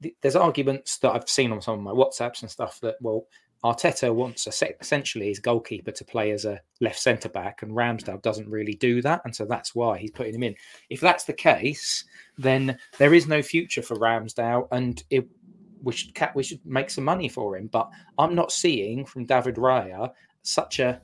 [0.01, 3.25] th- there's arguments that I've seen on some of my WhatsApps and stuff that, well,
[3.63, 8.47] Arteta wants essentially his goalkeeper to play as a left centre back, and Ramsdale doesn't
[8.47, 10.55] really do that, and so that's why he's putting him in.
[10.91, 12.03] If that's the case,
[12.37, 15.27] then there is no future for Ramsdale, and it,
[15.81, 17.65] we should we should make some money for him.
[17.65, 20.11] But I'm not seeing from David Raya
[20.43, 21.01] such a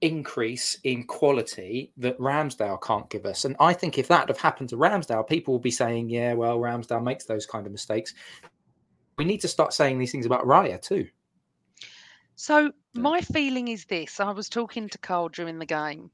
[0.00, 3.44] increase in quality that Ramsdale can't give us.
[3.44, 6.58] And I think if that had happened to Ramsdale, people will be saying, yeah, well,
[6.58, 8.14] Ramsdale makes those kind of mistakes.
[9.16, 11.08] We need to start saying these things about Raya too.
[12.34, 16.10] So my feeling is this: I was talking to Carl during the game.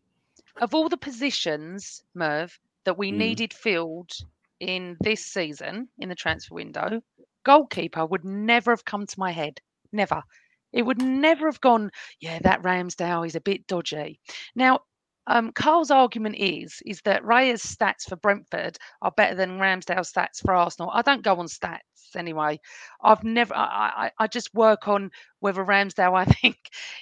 [0.61, 3.17] Of all the positions, Merv, that we mm.
[3.17, 4.13] needed filled
[4.61, 7.03] in this season in the transfer window,
[7.43, 9.61] goalkeeper would never have come to my head.
[9.91, 10.23] Never.
[10.73, 14.21] It would never have gone, yeah, that Ramsdale is a bit dodgy.
[14.55, 14.81] Now,
[15.29, 20.41] um, Carl's argument is is that Raya's stats for Brentford are better than Ramsdale's stats
[20.41, 20.91] for Arsenal.
[20.93, 21.79] I don't go on stats
[22.17, 22.59] anyway.
[23.03, 23.55] I've never.
[23.55, 26.57] I, I, I just work on whether Ramsdale I think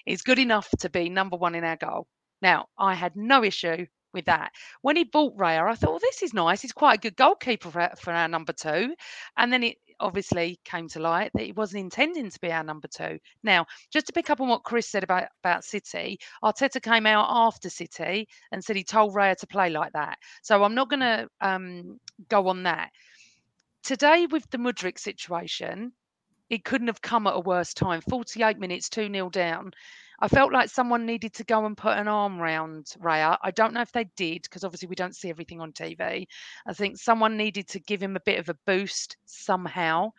[0.06, 2.06] is good enough to be number one in our goal.
[2.42, 4.52] Now I had no issue with that.
[4.82, 6.62] When he bought Raya, I thought, well, this is nice.
[6.62, 8.94] He's quite a good goalkeeper for, for our number two.
[9.36, 12.88] And then it obviously came to light that he wasn't intending to be our number
[12.88, 13.18] two.
[13.42, 17.26] Now, just to pick up on what Chris said about, about City, Arteta came out
[17.28, 20.18] after City and said he told Raya to play like that.
[20.42, 22.90] So I'm not going to um, go on that.
[23.82, 25.92] Today, with the Mudryk situation,
[26.50, 28.00] it couldn't have come at a worse time.
[28.02, 29.72] 48 minutes, 2 0 down.
[30.20, 33.38] I felt like someone needed to go and put an arm round Raya.
[33.42, 36.26] I don't know if they did because obviously we don't see everything on TV.
[36.66, 40.12] I think someone needed to give him a bit of a boost somehow.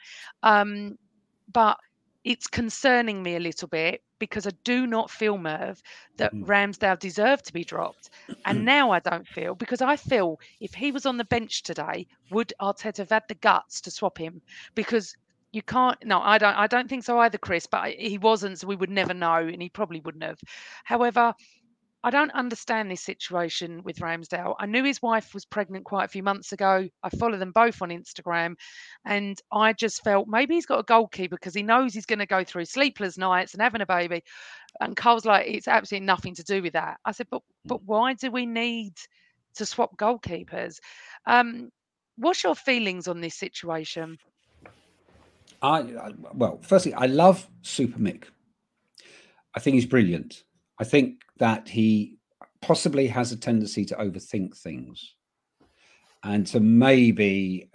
[0.43, 0.97] Um,
[1.51, 1.77] but
[2.23, 5.81] it's concerning me a little bit because I do not feel, Merv,
[6.17, 6.45] that mm.
[6.45, 8.11] Ramsdale deserved to be dropped.
[8.45, 12.07] And now I don't feel because I feel if he was on the bench today,
[12.29, 14.41] would Arteta have had the guts to swap him?
[14.75, 15.15] Because
[15.51, 18.67] you can't no i don't i don't think so either chris but he wasn't so
[18.67, 20.39] we would never know and he probably wouldn't have.
[20.83, 21.33] However
[22.03, 24.55] i don't understand this situation with ramsdale.
[24.59, 26.87] I knew his wife was pregnant quite a few months ago.
[27.03, 28.55] I follow them both on instagram
[29.05, 32.25] and i just felt maybe he's got a goalkeeper because he knows he's going to
[32.25, 34.23] go through sleepless nights and having a baby.
[34.79, 36.97] And carl's like it's absolutely nothing to do with that.
[37.05, 37.85] I said but but mm.
[37.85, 38.93] why do we need
[39.55, 40.79] to swap goalkeepers?
[41.27, 41.69] Um
[42.17, 44.17] what's your feelings on this situation
[45.61, 48.23] I, well, firstly, I love Super Mick.
[49.55, 50.43] I think he's brilliant.
[50.79, 52.17] I think that he
[52.61, 55.15] possibly has a tendency to overthink things
[56.23, 57.69] and to maybe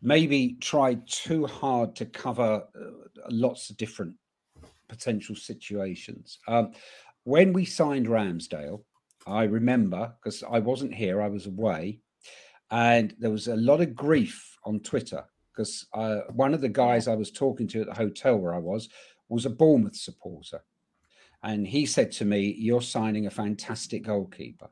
[0.00, 2.90] maybe try too hard to cover uh,
[3.28, 4.14] lots of different
[4.88, 6.38] potential situations.
[6.46, 6.72] Um,
[7.24, 8.84] when we signed Ramsdale,
[9.26, 12.00] I remember because I wasn't here, I was away,
[12.70, 15.24] and there was a lot of grief on Twitter
[15.56, 18.58] because uh, one of the guys I was talking to at the hotel where I
[18.58, 18.88] was
[19.28, 20.62] was a Bournemouth supporter.
[21.42, 24.68] And he said to me, You're signing a fantastic goalkeeper.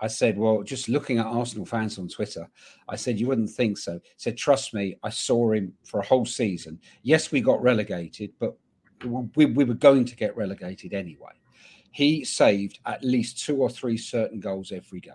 [0.00, 2.48] I said, Well, just looking at Arsenal fans on Twitter,
[2.88, 3.94] I said, You wouldn't think so.
[3.94, 6.78] He said, Trust me, I saw him for a whole season.
[7.02, 8.56] Yes, we got relegated, but
[9.04, 11.32] we, we were going to get relegated anyway.
[11.90, 15.14] He saved at least two or three certain goals every game.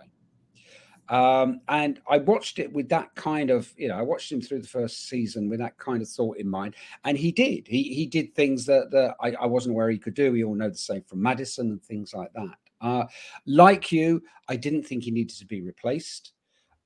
[1.10, 4.62] Um, and I watched it with that kind of, you know, I watched him through
[4.62, 7.68] the first season with that kind of thought in mind, and he did.
[7.68, 10.32] He he did things that that I, I wasn't aware he could do.
[10.32, 12.56] We all know the same from Madison and things like that.
[12.82, 13.06] Uh,
[13.46, 16.34] like you, I didn't think he needed to be replaced.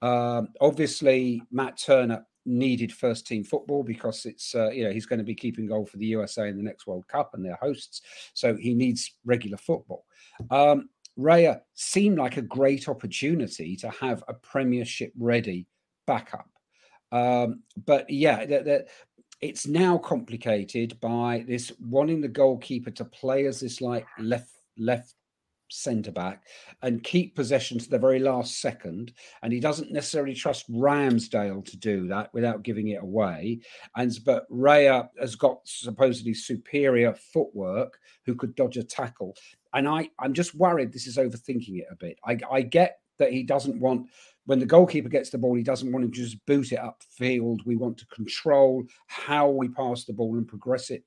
[0.02, 5.20] Um, obviously, Matt Turner needed first team football because it's uh, you know he's going
[5.20, 8.02] to be keeping goal for the USA in the next World Cup and their hosts,
[8.34, 10.06] so he needs regular football.
[10.50, 15.68] Um, Raya seemed like a great opportunity to have a Premiership ready
[16.06, 16.50] backup.
[17.12, 18.88] Um, but yeah, that, that
[19.42, 25.14] it's now complicated by this wanting the goalkeeper to play as this like left left
[25.70, 26.44] centre back
[26.82, 29.14] and keep possession to the very last second.
[29.44, 33.60] And he doesn't necessarily trust Ramsdale to do that without giving it away.
[33.96, 39.36] And but Raya has got supposedly superior footwork who could dodge a tackle.
[39.78, 42.18] And I, I'm just worried this is overthinking it a bit.
[42.26, 44.08] I, I get that he doesn't want
[44.48, 47.60] when the goalkeeper gets the ball, he doesn't want to just boot it upfield.
[47.64, 51.04] We want to control how we pass the ball and progress it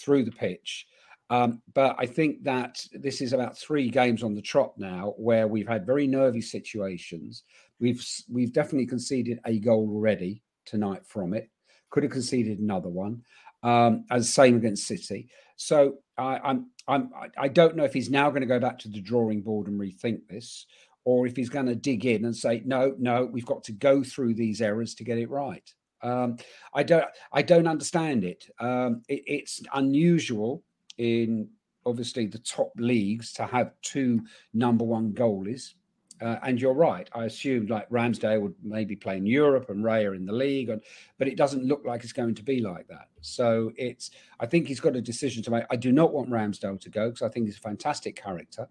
[0.00, 0.86] through the pitch.
[1.28, 5.46] Um, but I think that this is about three games on the trot now where
[5.46, 7.44] we've had very nervy situations.
[7.78, 11.48] We've we've definitely conceded a goal already tonight from it.
[11.90, 13.22] Could have conceded another one.
[13.62, 15.28] Um, as same against City.
[15.56, 18.88] So I, I'm I'm I don't know if he's now going to go back to
[18.88, 20.64] the drawing board and rethink this,
[21.04, 24.02] or if he's going to dig in and say no, no, we've got to go
[24.02, 25.70] through these errors to get it right.
[26.02, 26.38] Um,
[26.72, 28.46] I don't I don't understand it.
[28.58, 29.22] Um, it.
[29.26, 30.62] It's unusual
[30.96, 31.50] in
[31.84, 34.22] obviously the top leagues to have two
[34.54, 35.74] number one goalies.
[36.20, 37.08] Uh, and you're right.
[37.14, 40.82] I assumed like Ramsdale would maybe play in Europe and Raya in the league, and,
[41.18, 43.08] but it doesn't look like it's going to be like that.
[43.22, 44.10] So it's.
[44.38, 45.64] I think he's got a decision to make.
[45.70, 48.68] I do not want Ramsdale to go because I think he's a fantastic character,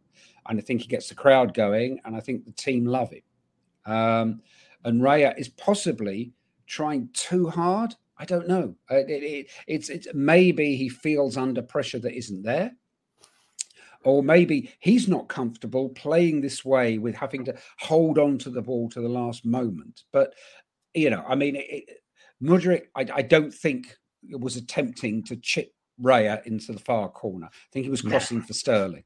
[0.48, 3.24] and I think he gets the crowd going, and I think the team love him.
[3.86, 4.42] Um,
[4.84, 6.34] and Raya is possibly
[6.68, 7.96] trying too hard.
[8.18, 8.76] I don't know.
[8.92, 12.74] Uh, it, it, it's it's maybe he feels under pressure that isn't there,
[14.04, 18.62] or maybe he's not comfortable playing this way with having to hold on to the
[18.62, 20.04] ball to the last moment.
[20.12, 20.34] But
[20.94, 22.02] you know, I mean, it,
[22.42, 23.96] Mudryk, I, I, don't think
[24.28, 27.48] it was attempting to chip Raya into the far corner.
[27.48, 29.04] I think he was crossing for Sterling.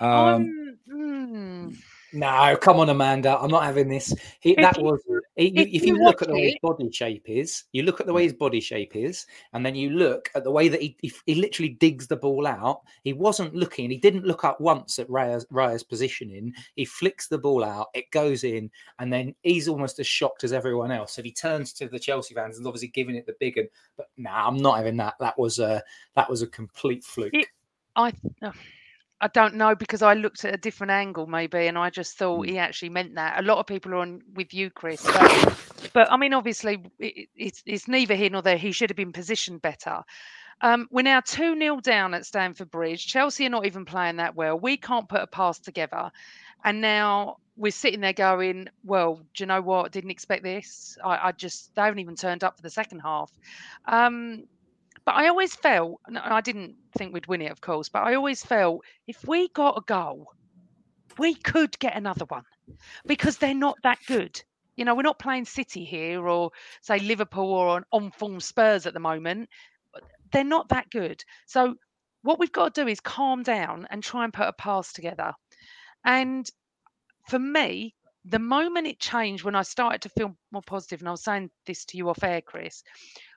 [0.00, 1.76] Um, um, mm.
[2.12, 3.36] No, come on, Amanda.
[3.38, 4.14] I'm not having this.
[4.40, 5.00] He, that was
[5.34, 8.12] he, if, you, look at the way his body shape is, you look at the
[8.12, 11.12] way his body shape is, and then you look at the way that he he,
[11.26, 12.82] he literally digs the ball out.
[13.02, 13.90] He wasn't looking.
[13.90, 16.54] He didn't look up once at Raya's, Raya's positioning.
[16.76, 17.88] He flicks the ball out.
[17.92, 21.18] It goes in, and then he's almost as shocked as everyone else.
[21.18, 23.68] And he turns to the Chelsea fans and obviously giving it the big one.
[23.96, 25.14] But nah, I'm not having that.
[25.18, 25.82] That was a
[26.14, 27.34] that was a complete fluke.
[27.34, 27.48] It,
[27.96, 28.12] I.
[28.40, 28.52] Uh
[29.20, 32.44] I don't know because I looked at a different angle maybe, and I just thought
[32.44, 32.50] mm.
[32.50, 33.40] he actually meant that.
[33.40, 37.28] A lot of people are on with you, Chris, but, but I mean, obviously, it,
[37.34, 38.58] it's, it's neither here nor there.
[38.58, 40.02] He should have been positioned better.
[40.60, 43.06] Um, we're now 2 0 down at Stamford Bridge.
[43.06, 44.58] Chelsea are not even playing that well.
[44.58, 46.10] We can't put a pass together.
[46.64, 49.92] And now we're sitting there going, well, do you know what?
[49.92, 50.96] Didn't expect this.
[51.04, 53.30] I, I just, they haven't even turned up for the second half.
[53.86, 54.44] Um,
[55.06, 58.16] but I always felt, and I didn't think we'd win it, of course, but I
[58.16, 60.26] always felt if we got a goal,
[61.16, 62.42] we could get another one
[63.06, 64.42] because they're not that good.
[64.76, 66.50] You know, we're not playing City here or
[66.82, 69.48] say Liverpool or on form Spurs at the moment.
[70.32, 71.24] They're not that good.
[71.46, 71.76] So
[72.22, 75.32] what we've got to do is calm down and try and put a pass together.
[76.04, 76.50] And
[77.28, 81.12] for me, the moment it changed when I started to feel more positive, and I
[81.12, 82.82] was saying this to you off air, Chris,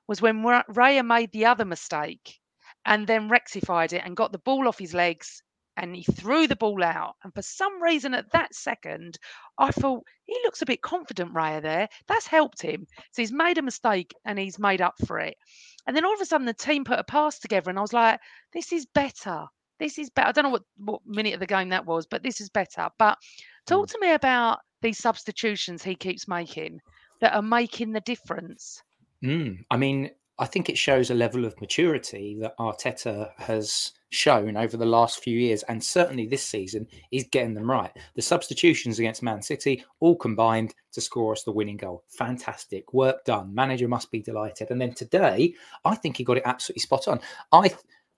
[0.09, 2.39] was when Raya made the other mistake
[2.83, 5.43] and then rectified it and got the ball off his legs
[5.77, 7.13] and he threw the ball out.
[7.23, 9.19] And for some reason, at that second,
[9.59, 11.87] I thought he looks a bit confident, Raya, there.
[12.07, 12.87] That's helped him.
[13.11, 15.37] So he's made a mistake and he's made up for it.
[15.85, 17.93] And then all of a sudden, the team put a pass together, and I was
[17.93, 18.19] like,
[18.51, 19.45] this is better.
[19.77, 20.29] This is better.
[20.29, 22.89] I don't know what, what minute of the game that was, but this is better.
[22.97, 23.19] But
[23.67, 23.91] talk mm.
[23.91, 26.79] to me about these substitutions he keeps making
[27.21, 28.81] that are making the difference.
[29.23, 34.55] Mm, I mean, I think it shows a level of maturity that Arteta has shown
[34.55, 37.91] over the last few years, and certainly this season, is getting them right.
[38.15, 42.03] The substitutions against Man City all combined to score us the winning goal.
[42.08, 43.53] Fantastic work done.
[43.53, 44.71] Manager must be delighted.
[44.71, 45.53] And then today,
[45.84, 47.19] I think he got it absolutely spot on.
[47.51, 47.71] I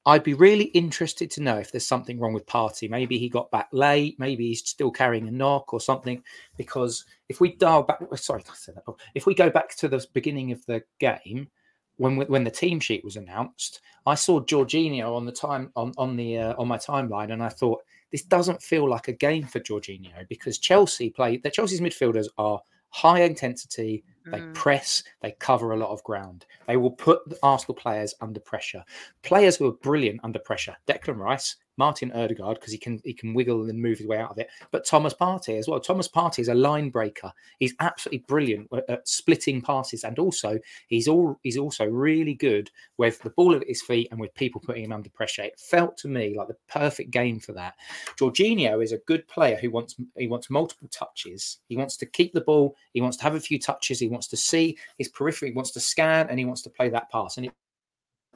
[0.05, 2.89] I'd be really interested to know if there's something wrong with Partey.
[2.89, 4.19] Maybe he got back late.
[4.19, 6.23] Maybe he's still carrying a knock or something.
[6.57, 8.93] Because if we dial back, oh, sorry, I said that.
[9.13, 11.49] If we go back to the beginning of the game,
[11.97, 16.15] when when the team sheet was announced, I saw Jorginho on the time on on
[16.15, 19.59] the uh, on my timeline, and I thought this doesn't feel like a game for
[19.59, 21.37] Jorginho because Chelsea play.
[21.37, 22.59] The Chelsea's midfielders are
[22.91, 24.53] high intensity, they mm.
[24.53, 26.45] press, they cover a lot of ground.
[26.67, 28.83] They will put the Arsenal players under pressure.
[29.23, 30.75] Players who are brilliant under pressure.
[30.87, 34.31] Declan Rice, Martin Odegaard because he can he can wiggle and move his way out
[34.31, 34.49] of it.
[34.71, 35.79] But Thomas Partey as well.
[35.79, 37.31] Thomas Partey is a line breaker.
[37.59, 43.19] He's absolutely brilliant at splitting passes, and also he's all he's also really good with
[43.21, 45.43] the ball at his feet and with people putting him under pressure.
[45.43, 47.75] It felt to me like the perfect game for that.
[48.17, 51.59] Jorginho is a good player who wants he wants multiple touches.
[51.67, 52.75] He wants to keep the ball.
[52.93, 53.99] He wants to have a few touches.
[53.99, 55.49] He wants to see his periphery.
[55.49, 57.37] He wants to scan and he wants to play that pass.
[57.37, 57.53] And it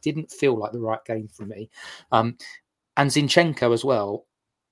[0.01, 1.69] didn't feel like the right game for me.
[2.11, 2.37] Um,
[2.97, 4.25] and Zinchenko as well.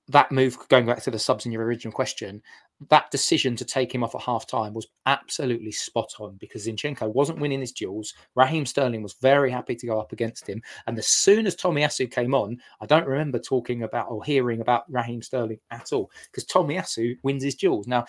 [0.09, 2.41] that move, going back to the subs in your original question,
[2.89, 7.13] that decision to take him off at half time was absolutely spot on because Zinchenko
[7.13, 8.13] wasn't winning his duels.
[8.35, 10.61] Raheem Sterling was very happy to go up against him.
[10.87, 14.91] And as soon as Tomiyasu came on, I don't remember talking about or hearing about
[14.91, 17.87] Raheem Sterling at all because Tomiyasu wins his duels.
[17.87, 18.05] Now,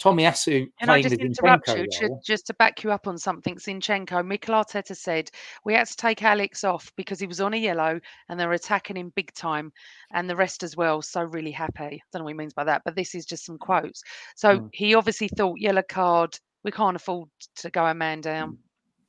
[0.00, 3.18] Tomiyasu And I playing just interrupt Zinchenko you to, just to back you up on
[3.18, 3.56] something.
[3.56, 5.30] Zinchenko, Mikel Arteta said
[5.64, 8.96] we had to take Alex off because he was on a yellow and they're attacking
[8.96, 9.72] him big time,
[10.12, 11.02] and the rest as well.
[11.02, 11.82] So really happy.
[11.84, 14.02] I don't know what he means by that, but this is just some quotes.
[14.36, 14.70] So Mm.
[14.72, 16.38] he obviously thought yellow card.
[16.64, 18.58] We can't afford to go a man down.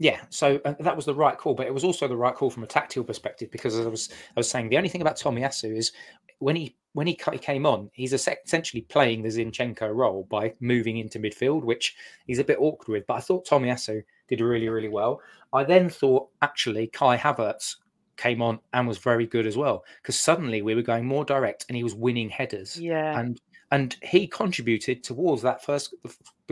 [0.01, 2.49] Yeah, so uh, that was the right call, but it was also the right call
[2.49, 5.15] from a tactical perspective because as I was I was saying the only thing about
[5.19, 5.91] Tomiyasu is
[6.39, 10.97] when he when he ca- came on, he's essentially playing the Zinchenko role by moving
[10.97, 11.95] into midfield, which
[12.25, 13.05] he's a bit awkward with.
[13.05, 15.21] But I thought Tomiyasu did really really well.
[15.53, 17.75] I then thought actually Kai Havertz
[18.17, 21.65] came on and was very good as well because suddenly we were going more direct
[21.69, 23.19] and he was winning headers Yeah.
[23.19, 23.39] and
[23.71, 25.93] and he contributed towards that first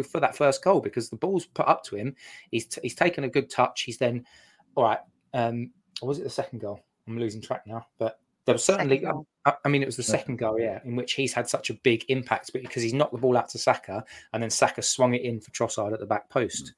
[0.03, 2.15] for that first goal because the ball's put up to him.
[2.51, 3.83] He's t- he's taken a good touch.
[3.83, 4.25] He's then
[4.75, 4.99] all right.
[5.33, 5.71] Um,
[6.01, 6.81] or was it the second goal?
[7.07, 9.05] I'm losing track now, but there was certainly.
[9.45, 10.19] I, I mean, it was the Second.
[10.19, 13.13] second goal, yeah, in which he's had such a big impact, but because he's knocked
[13.13, 16.05] the ball out to Saka, and then Saka swung it in for Trossard at the
[16.05, 16.73] back post.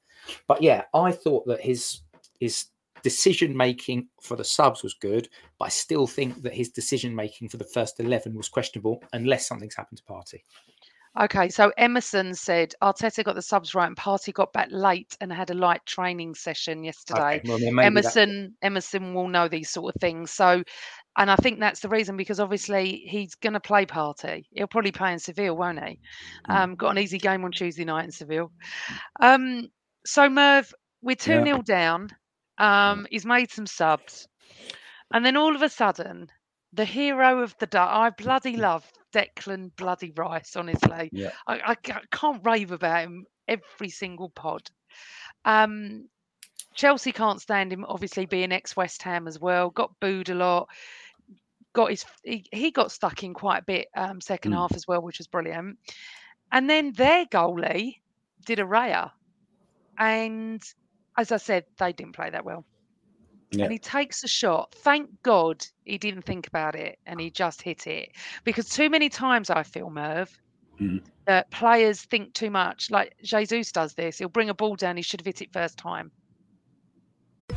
[0.46, 2.02] But yeah, I thought that his
[2.40, 2.66] his
[3.02, 7.48] decision making for the subs was good, but I still think that his decision making
[7.48, 10.42] for the first eleven was questionable unless something's happened to Partey.
[11.20, 15.30] Okay, so Emerson said Arteta got the subs right and Partey got back late and
[15.30, 17.36] had a light training session yesterday.
[17.36, 20.30] Okay, well, maybe that- Emerson Emerson will know these sort of things.
[20.30, 20.62] So,
[21.18, 24.44] and I think that's the reason because obviously he's going to play Partey.
[24.52, 25.98] He'll probably play in Seville, won't he?
[26.48, 26.54] Mm.
[26.54, 28.50] Um, got an easy game on Tuesday night in Seville.
[29.20, 29.68] Um,
[30.06, 31.58] so Merv, we're two Yeah.
[31.62, 32.08] down.
[32.56, 34.28] Um, he's made some subs,
[35.12, 36.28] and then all of a sudden,
[36.72, 37.78] the hero of the day.
[37.78, 40.56] I bloody love Declan bloody Rice.
[40.56, 41.30] Honestly, Yeah.
[41.46, 44.62] I, I ca- can't rave about him every single pod.
[45.44, 46.08] Um,
[46.74, 49.70] Chelsea can't stand him, obviously being ex West Ham as well.
[49.70, 50.68] Got booed a lot.
[51.74, 54.56] Got his he, he got stuck in quite a bit um, second Mm.
[54.56, 55.78] half as well, which was brilliant.
[56.50, 57.96] And then their goalie
[58.44, 59.10] did a raya,
[59.98, 60.62] and
[61.16, 62.64] as I said, they didn't play that well.
[63.52, 63.64] Yeah.
[63.64, 64.74] And he takes a shot.
[64.74, 68.10] Thank God he didn't think about it and he just hit it.
[68.44, 70.30] Because too many times I feel, Merv,
[70.80, 71.02] Mhm.
[71.26, 72.90] that players think too much.
[72.90, 74.18] Like Jesus does this.
[74.18, 74.96] He'll bring a ball down.
[74.96, 76.10] He should have hit it first time.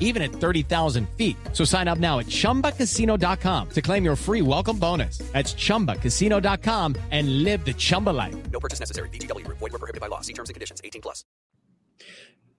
[0.00, 1.36] even at 30,000 feet.
[1.52, 5.18] So sign up now at chumbacasino.com to claim your free welcome bonus.
[5.32, 8.34] That's chumbacasino.com and live the Chumba life.
[8.50, 9.10] No purchase necessary.
[9.10, 9.58] VGW Group.
[9.58, 10.22] Void were prohibited by law.
[10.22, 10.80] See terms and conditions.
[10.82, 11.24] 18 plus.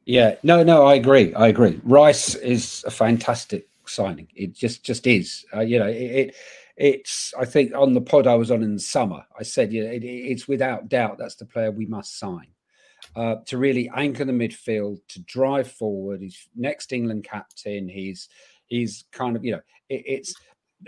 [0.05, 1.33] Yeah, no, no, I agree.
[1.35, 1.79] I agree.
[1.83, 4.27] Rice is a fantastic signing.
[4.35, 5.45] It just just is.
[5.55, 6.35] Uh, you know, it, it
[6.77, 7.31] it's.
[7.37, 9.91] I think on the pod I was on in the summer, I said, you know,
[9.91, 12.47] it, it's without doubt that's the player we must sign
[13.15, 16.21] uh, to really anchor the midfield, to drive forward.
[16.21, 17.87] He's next England captain.
[17.87, 18.29] He's
[18.67, 20.33] he's kind of you know, it, it's.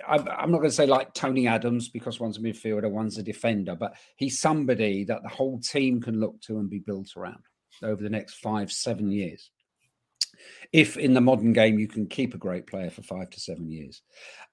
[0.07, 3.75] I'm, not going to say like Tony Adams because one's a midfielder, one's a defender,
[3.75, 7.43] but he's somebody that the whole team can look to and be built around
[7.83, 9.51] over the next five, seven years.
[10.71, 13.69] If in the modern game you can keep a great player for five to seven
[13.69, 14.01] years.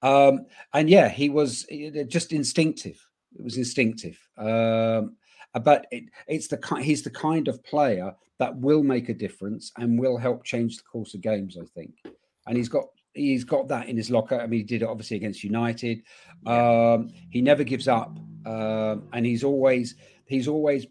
[0.02, 1.66] Um, and yeah, he was
[2.08, 3.00] just instinctive.
[3.38, 4.18] It was instinctive.
[4.36, 5.16] Um,
[5.55, 9.99] but it, it's the he's the kind of player that will make a difference and
[9.99, 11.94] will help change the course of games, I think.
[12.46, 12.84] And he's got
[13.14, 14.40] he's got that in his locker.
[14.40, 16.03] I mean, he did it obviously against United.
[16.46, 19.96] Um, he never gives up, um, and he's always
[20.26, 20.86] he's always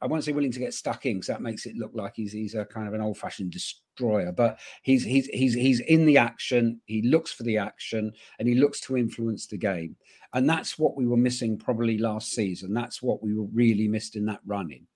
[0.00, 2.32] I won't say willing to get stuck in because that makes it look like he's
[2.32, 4.32] he's a kind of an old fashioned destroyer.
[4.32, 6.80] But he's he's he's he's in the action.
[6.86, 9.96] He looks for the action and he looks to influence the game.
[10.34, 12.74] And that's what we were missing probably last season.
[12.74, 14.86] That's what we were really missed in that running.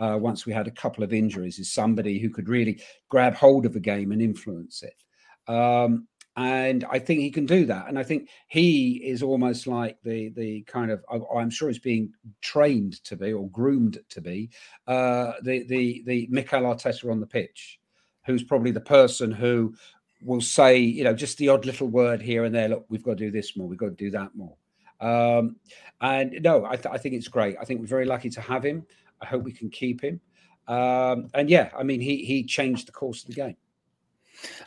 [0.00, 3.66] Uh, once we had a couple of injuries, is somebody who could really grab hold
[3.66, 5.52] of a game and influence it.
[5.52, 6.06] Um,
[6.38, 7.88] and I think he can do that.
[7.88, 12.12] And I think he is almost like the the kind of I'm sure he's being
[12.40, 14.50] trained to be or groomed to be
[14.86, 17.80] uh, the the the Mikel Arteta on the pitch,
[18.24, 19.74] who's probably the person who
[20.22, 22.68] will say you know just the odd little word here and there.
[22.68, 23.66] Look, we've got to do this more.
[23.66, 24.54] We've got to do that more.
[25.00, 25.56] Um,
[26.00, 27.56] and no, I, th- I think it's great.
[27.60, 28.86] I think we're very lucky to have him.
[29.20, 30.20] I hope we can keep him.
[30.68, 33.56] Um, and yeah, I mean, he he changed the course of the game.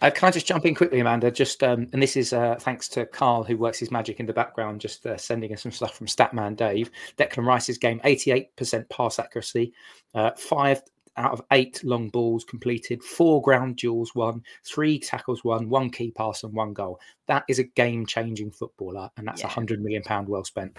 [0.01, 1.32] Uh, can I just jump in quickly, Amanda?
[1.32, 4.34] Just um, and this is uh, thanks to Carl who works his magic in the
[4.34, 6.91] background, just uh, sending us some stuff from Statman Dave.
[7.17, 9.74] Declan Rice's game, eighty-eight percent pass accuracy,
[10.13, 10.82] uh, five
[11.17, 16.09] out of eight long balls completed, four ground duels won, three tackles won, one key
[16.09, 16.99] pass and one goal.
[17.28, 19.49] That is a game-changing footballer, and that's a Yeah.
[19.49, 20.78] hundred million pound well spent.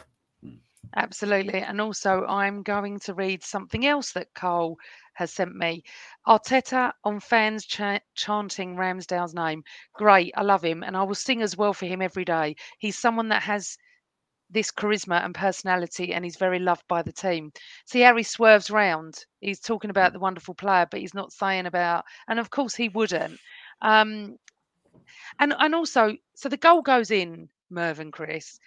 [0.96, 1.60] Absolutely.
[1.60, 4.78] And also, I'm going to read something else that Carl
[5.14, 5.82] has sent me.
[6.26, 9.64] Arteta on fans cha- chanting Ramsdale's name.
[9.94, 10.32] Great.
[10.36, 10.82] I love him.
[10.82, 12.56] And I will sing as well for him every day.
[12.78, 13.76] He's someone that has
[14.50, 17.52] this charisma and personality and he's very loved by the team.
[17.86, 19.24] See how he swerves round.
[19.40, 22.88] He's talking about the wonderful player, but he's not saying about, and of course he
[22.90, 23.38] wouldn't.
[23.80, 24.36] Um,
[25.38, 28.58] and and also, so the goal goes in, Merv and Chris,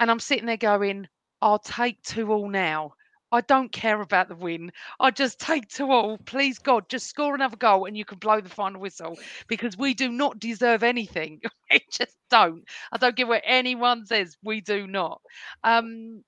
[0.00, 1.08] and I'm sitting there going,
[1.40, 2.94] I'll take two all now.
[3.34, 4.70] I don't care about the win.
[5.00, 6.18] I just take two all.
[6.18, 9.18] Please God, just score another goal and you can blow the final whistle
[9.48, 11.40] because we do not deserve anything.
[11.70, 12.62] we just don't.
[12.92, 14.36] I don't care what anyone says.
[14.44, 15.20] We do not.
[15.64, 16.22] Um,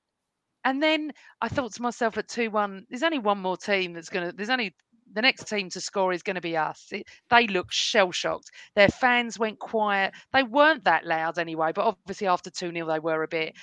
[0.65, 4.09] and then I thought to myself at 2 1, there's only one more team that's
[4.09, 4.75] going to, there's only
[5.13, 6.89] the next team to score is going to be us.
[6.91, 8.51] It, they looked shell shocked.
[8.75, 10.13] Their fans went quiet.
[10.33, 13.55] They weren't that loud anyway, but obviously after 2 0, they were a bit.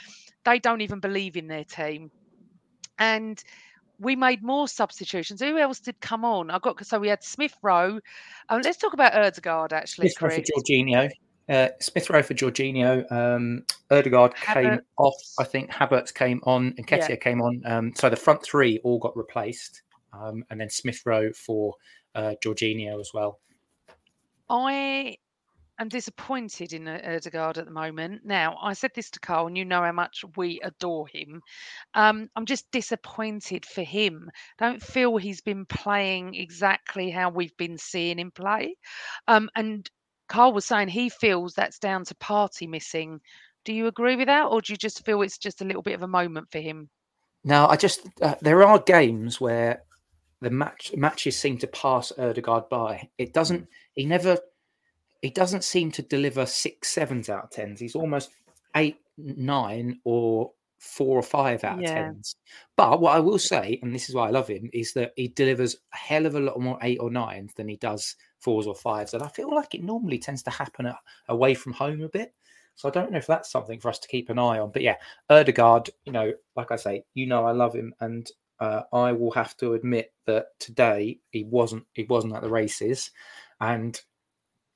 [0.46, 2.10] They don't even believe in their team.
[3.00, 3.44] And
[4.00, 5.42] we made more substitutions.
[5.42, 6.52] Who else did come on?
[6.52, 8.00] I got so we had Smith Rowe.
[8.50, 10.10] Um, let's talk about Odegaard actually.
[10.10, 10.42] Smith Rowe for.
[10.42, 11.10] Jorginho.
[11.50, 13.10] Uh, Smith Rowe for Jorginho.
[13.12, 15.16] Um, Odegaard came off.
[15.40, 17.00] I think Havertz came on and Yeah.
[17.00, 17.62] Nketiah came on.
[17.66, 19.82] Um, so the front three all got replaced.
[20.14, 21.76] Um, and then Smith Rowe for
[22.16, 23.40] uh, Jorginho as well.
[24.50, 25.18] I
[25.80, 28.22] am disappointed in Er- Odegaard at the moment.
[28.24, 31.42] Now, I said this to Carl, and you know how much we adore him.
[31.94, 34.30] Um, I'm just disappointed for him.
[34.58, 38.76] Don't feel he's been playing exactly how we've been seeing him play.
[39.28, 39.90] Um, and
[40.28, 43.20] Carl was saying he feels that's down to Partey missing.
[43.66, 45.94] Do you agree with that, or do you just feel it's just a little bit
[45.94, 46.90] of a moment for him?
[47.44, 49.84] Now, I just uh, there are games where
[50.42, 53.10] the match matches seem to pass Odegaard by.
[53.18, 53.68] It doesn't.
[53.94, 54.38] He never.
[55.24, 57.80] He doesn't seem to deliver six sevens out of tens.
[57.80, 58.30] He's almost
[58.76, 61.94] eight, nine, or four or five out of Yeah.
[61.94, 62.36] tens.
[62.76, 65.30] But what I will say, and this is why I love him, is that he
[65.30, 68.76] delivers a hell of a lot more eight or nines than he does fours or
[68.76, 69.14] fives.
[69.14, 71.00] And I feel like it normally tends to happen a-
[71.30, 72.34] away from home a bit.
[72.76, 74.72] So I don't know if that's something for us to keep an eye on.
[74.72, 74.98] But yeah,
[75.30, 79.32] Odegaard, you know, like I say, you know, I love him, and uh, I will
[79.32, 83.12] have to admit that today he wasn't he wasn't at the races,
[83.62, 84.02] and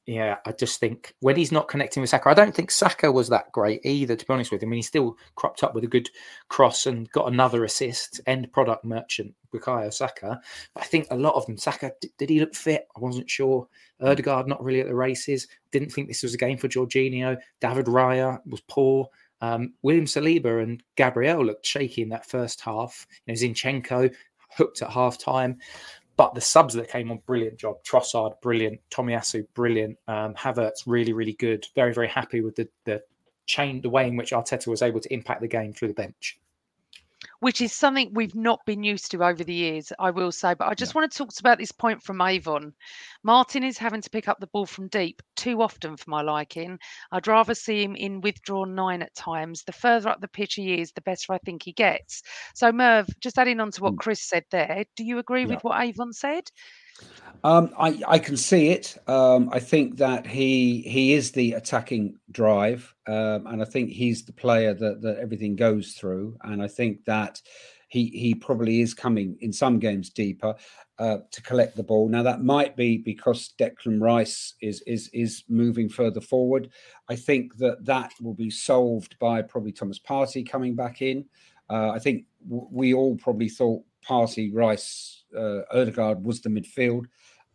[0.08, 3.28] yeah, I just think when he's not connecting with Saka, I don't think Saka was
[3.28, 4.16] that great either.
[4.16, 6.10] To be honest with him, I mean, he still cropped up with a good
[6.48, 8.22] cross and got another assist.
[8.26, 10.40] End product merchant, Bukayo Saka.
[10.74, 12.88] But I think a lot of them, Saka, did, did he look fit?
[12.96, 13.68] I wasn't sure.
[14.02, 15.46] Odegaard not really at the races.
[15.72, 17.36] Didn't think this was a game for Jorginho.
[17.60, 19.10] David Raya was poor.
[19.42, 23.06] Um, William Saliba and Gabriel looked shaky in that first half.
[23.26, 24.14] You know, Zinchenko
[24.56, 25.58] hooked at half time.
[26.18, 27.78] But the subs that came on, brilliant job.
[27.84, 28.82] Trossard, brilliant.
[28.90, 29.98] Tomiyasu, brilliant.
[30.08, 31.68] Um, Havertz, really, really good.
[31.76, 33.04] Very, very happy with the the
[33.46, 36.40] chain, the way in which Arteta was able to impact the game through the bench.
[37.40, 40.54] Which is something we've not been used to over the years, I will say.
[40.54, 42.74] But I just want to talk about this point from Avon.
[43.24, 46.80] Martin is having to pick up the ball from deep too often for my liking.
[47.12, 49.64] I'd rather see him in withdrawn nine at times.
[49.64, 52.24] The further up the pitch he is, the better I think he gets.
[52.56, 54.00] So, Merv, just adding on to what mm.
[54.00, 56.50] Chris said there, do you agree with what Avon said?
[57.44, 58.98] Um, I, I can see it.
[59.08, 64.26] Um, I think that he he is the attacking drive, um, and I think he's
[64.26, 66.38] the player that, that everything goes through.
[66.44, 67.42] And I think that
[67.90, 70.56] he he probably is coming in some games deeper
[71.00, 72.10] uh, to collect the ball.
[72.10, 76.70] Now that might be because Declan Rice is is is moving further forward.
[77.08, 81.26] I think that that will be solved by probably Thomas Partey coming back in.
[81.70, 87.06] Uh, I think w- we all probably thought Partey, Rice, uh, Odegaard was the midfield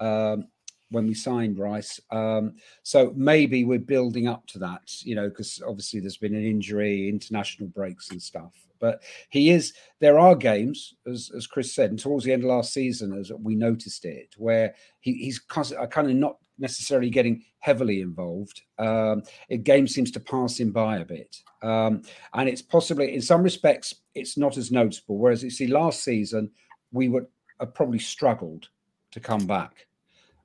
[0.00, 0.46] um,
[0.90, 2.00] when we signed Rice.
[2.10, 6.44] Um, so maybe we're building up to that, you know, because obviously there's been an
[6.44, 8.52] injury, international breaks and stuff.
[8.78, 9.72] But he is.
[10.00, 13.30] There are games, as, as Chris said, and towards the end of last season, as
[13.40, 18.62] we noticed it, where he, he's kind of not necessarily getting heavily involved.
[18.78, 22.02] Um, it game seems to pass him by a bit, um,
[22.34, 25.18] and it's possibly in some respects it's not as noticeable.
[25.18, 26.50] Whereas you see, last season
[26.92, 27.26] we would
[27.60, 28.68] have probably struggled
[29.12, 29.86] to come back,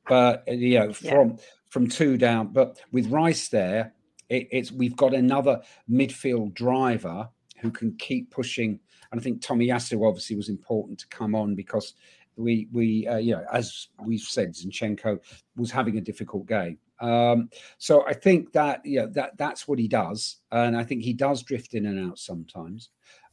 [0.08, 1.12] but uh, you know Yeah.
[1.12, 1.38] from
[1.70, 2.48] from two down.
[2.54, 3.94] But with Rice there,
[4.30, 7.30] it, it's we've got another midfield driver
[7.60, 8.80] who can keep pushing.
[9.12, 11.94] And I think Tomiyasu obviously was important to come on because
[12.38, 15.20] we we uh, you know as we've said, Zinchenko
[15.56, 16.78] was having a difficult game.
[17.00, 21.04] Um, so I think that you know that that's what he does, and I think
[21.04, 22.90] he does drift in and out sometimes.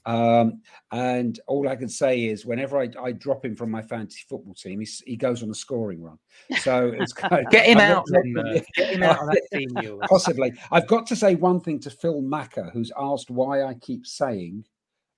[0.07, 0.61] Um,
[0.93, 4.55] and all I can say is, whenever I, I drop him from my fantasy football
[4.55, 6.19] team, he, he goes on a scoring run.
[6.59, 8.67] So it's kind of, Get him I've out, Merv.
[8.77, 9.69] Get him out of that team.
[10.09, 10.53] Possibly.
[10.71, 14.65] I've got to say one thing to Phil Macker, who's asked why I keep saying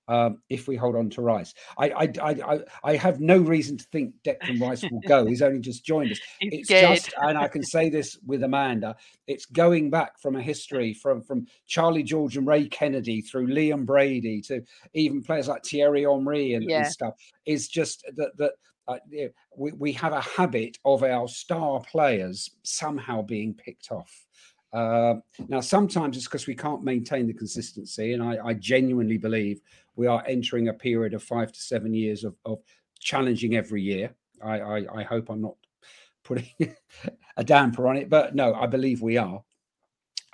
[0.07, 1.53] um, if we hold on to Rice.
[1.77, 5.25] I, I, I, I, I have no reason to think Declan Rice will go.
[5.25, 6.19] He's only just joined us.
[6.39, 8.95] It's just, and I can say this with Amanda,
[9.27, 13.85] it's going back from a history from, from Charlie George and Ray Kennedy through Liam
[13.85, 14.61] Brady to
[14.93, 17.15] even players like Thierry Henry and, and stuff.
[17.45, 18.53] Is just that, that
[18.87, 18.97] uh,
[19.55, 24.26] we, we have a habit of our star players somehow being picked off.
[24.73, 25.15] Uh,
[25.47, 29.61] now, sometimes it's because we can't maintain the consistency, and I, I genuinely believe
[29.95, 32.59] we are entering a period of five to seven years of, of
[32.99, 34.13] challenging every year.
[34.43, 35.55] I, I, I hope I'm not
[36.23, 36.49] putting
[37.37, 39.41] a damper on it, but no, I believe we are.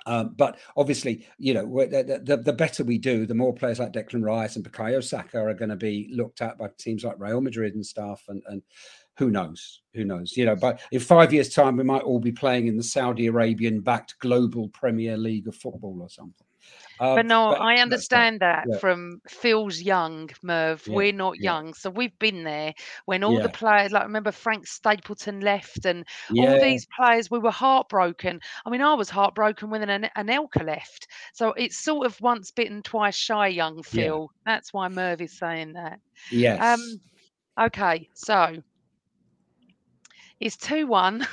[0.06, 3.92] Um, but obviously, you know, the, the, the better we do, the more players like
[3.92, 7.40] Declan Rice and Bukayo Saka are going to be looked at by teams like Real
[7.40, 8.22] Madrid and stuff.
[8.28, 8.62] And, and
[9.16, 9.82] who knows?
[9.94, 10.36] Who knows?
[10.36, 13.26] You know, but in five years' time, we might all be playing in the Saudi
[13.26, 16.46] Arabian backed global Premier League of football or something.
[16.98, 18.78] Um, But no, but I understand that Yeah.
[18.78, 20.86] from Phil's young, Merv.
[20.86, 21.52] Yeah, We're not yeah.
[21.52, 21.74] young.
[21.74, 22.72] So we've been there
[23.04, 26.06] when all the players, like remember Frank Stapleton left and
[26.36, 28.40] all these players, we were heartbroken.
[28.64, 31.08] I mean, I was heartbroken when an Anelka left.
[31.34, 34.30] So it's sort of once bitten, twice shy, young Phil.
[34.46, 35.98] That's why Merv is saying that.
[36.30, 36.62] Yes.
[36.62, 38.62] Um, okay, so
[40.40, 41.26] it's 2 1.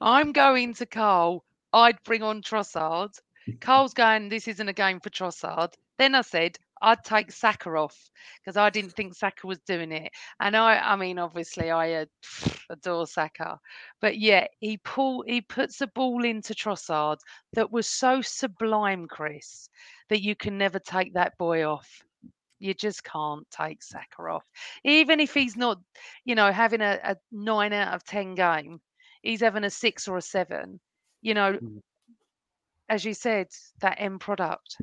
[0.00, 1.44] I'm going to Carl.
[1.72, 3.18] I'd bring on Trossard.
[3.60, 5.74] Carl's going, this isn't a game for Trossard.
[5.98, 8.10] Then I said, I'd take Saka off
[8.40, 10.12] because I didn't think Saka was doing it.
[10.40, 12.06] And I, I mean, obviously, I
[12.70, 13.58] adore Saka,
[14.00, 17.18] but yeah, he pull, he puts a ball into Trossard
[17.54, 19.68] that was so sublime, Chris,
[20.08, 22.04] that you can never take that boy off.
[22.58, 24.44] You just can't take Saka off,
[24.84, 25.78] even if he's not,
[26.24, 28.80] you know, having a, a nine out of ten game.
[29.22, 30.80] He's having a six or a seven.
[31.22, 31.80] You know, Mm.
[32.88, 33.48] as you said,
[33.80, 34.76] that end product.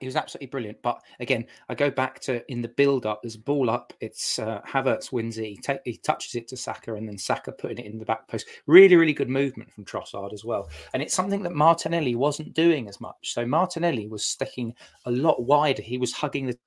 [0.00, 0.82] He was absolutely brilliant.
[0.82, 3.22] But again, I go back to in the build-up.
[3.22, 3.92] There's a ball up.
[4.00, 5.46] It's uh, Havertz wins it.
[5.46, 8.28] He, take, he touches it to Saka, and then Saka putting it in the back
[8.28, 8.46] post.
[8.66, 10.68] Really, really good movement from Trossard as well.
[10.92, 13.34] And it's something that Martinelli wasn't doing as much.
[13.34, 14.74] So Martinelli was sticking
[15.04, 15.82] a lot wider.
[15.82, 16.58] He was hugging the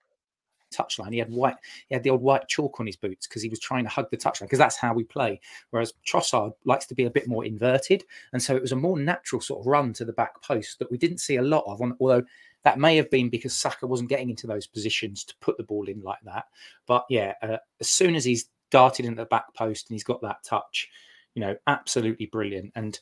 [0.72, 1.12] touchline.
[1.12, 1.58] He had white,
[1.90, 4.10] he had the old white chalk on his boots because he was trying to hug
[4.10, 5.40] the touchline because that's how we play.
[5.70, 8.98] Whereas Trossard likes to be a bit more inverted, and so it was a more
[8.98, 11.82] natural sort of run to the back post that we didn't see a lot of.
[11.82, 12.24] On, although
[12.64, 15.88] that may have been because Saka wasn't getting into those positions to put the ball
[15.88, 16.46] in like that.
[16.88, 20.22] But yeah, uh, as soon as he's darted into the back post and he's got
[20.22, 20.90] that touch,
[21.34, 22.72] you know, absolutely brilliant.
[22.76, 23.00] And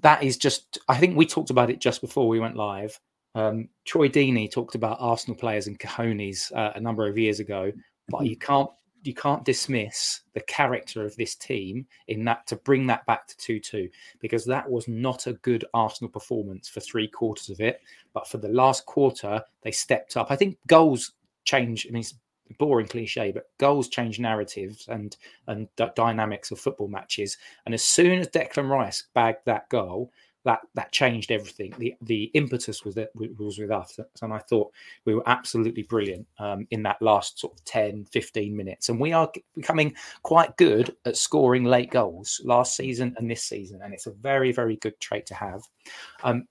[0.00, 2.98] that is just, I think we talked about it just before we went live.
[3.34, 7.72] Um, Troy Deeney talked about Arsenal players and cojones uh, a number of years ago,
[8.08, 8.70] but you can't
[9.02, 13.60] you can't dismiss the character of this team in that to bring that back to
[13.60, 13.90] 2-2
[14.20, 17.80] because that was not a good Arsenal performance for three quarters of it.
[18.12, 20.30] But for the last quarter they stepped up.
[20.30, 21.12] I think goals
[21.44, 22.14] change I mean it's
[22.58, 27.38] boring cliche but goals change narratives and and d- dynamics of football matches.
[27.66, 30.12] And as soon as Declan Rice bagged that goal
[30.44, 31.74] that that changed everything.
[31.78, 34.72] The the impetus was that was with us, and I thought
[35.04, 38.88] we were absolutely brilliant um, in that last sort of 10, 15 minutes.
[38.88, 43.80] And we are becoming quite good at scoring late goals last season and this season,
[43.82, 45.62] and it's a very very good trait to have.
[46.22, 46.46] Um,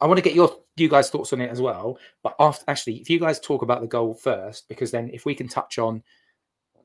[0.00, 2.96] I want to get your you guys thoughts on it as well, but after actually,
[2.96, 6.02] if you guys talk about the goal first, because then if we can touch on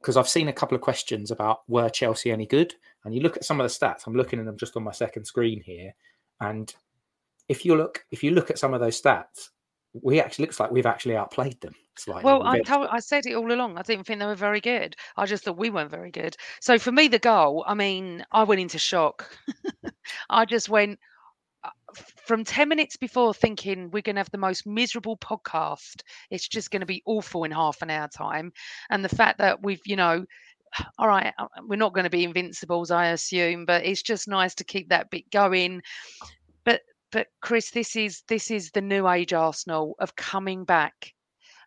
[0.03, 3.37] because I've seen a couple of questions about were Chelsea any good, and you look
[3.37, 4.07] at some of the stats.
[4.07, 5.93] I'm looking at them just on my second screen here,
[6.39, 6.73] and
[7.47, 9.49] if you look if you look at some of those stats,
[10.01, 12.23] we actually looks like we've actually outplayed them slightly.
[12.23, 12.87] Well, I told.
[12.89, 13.77] I said it all along.
[13.77, 14.95] I didn't think they were very good.
[15.17, 16.35] I just thought we weren't very good.
[16.61, 17.63] So for me, the goal.
[17.67, 19.29] I mean, I went into shock.
[20.29, 20.99] I just went
[21.63, 21.69] uh,
[22.25, 26.01] from 10 minutes before thinking we're going to have the most miserable podcast.
[26.31, 28.51] It's just going to be awful in half an hour time.
[28.89, 30.25] And the fact that we've, you know,
[30.97, 34.55] all right, uh, we're not going to be invincibles, I assume, but it's just nice
[34.55, 35.81] to keep that bit going.
[36.63, 41.13] But but Chris, this is this is the new age Arsenal of coming back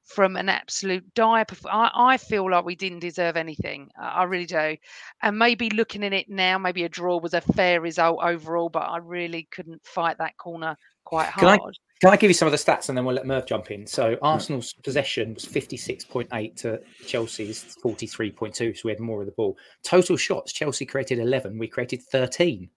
[0.07, 1.45] from an absolute dire.
[1.67, 3.91] I, I feel like we didn't deserve anything.
[4.01, 4.77] I, really do.
[5.23, 8.85] And maybe looking at it now, maybe a draw was a fair result overall, but
[8.89, 11.79] I really couldn't fight that corner quite Can I- hard.
[12.01, 13.87] Can I give you some of the stats and then we'll let Merv jump in?
[13.87, 19.57] So Arsenal's possession was 56.8 to Chelsea's 43.2, so we had more of the ball.
[19.83, 22.69] Total shots, Chelsea created 11, we created 13.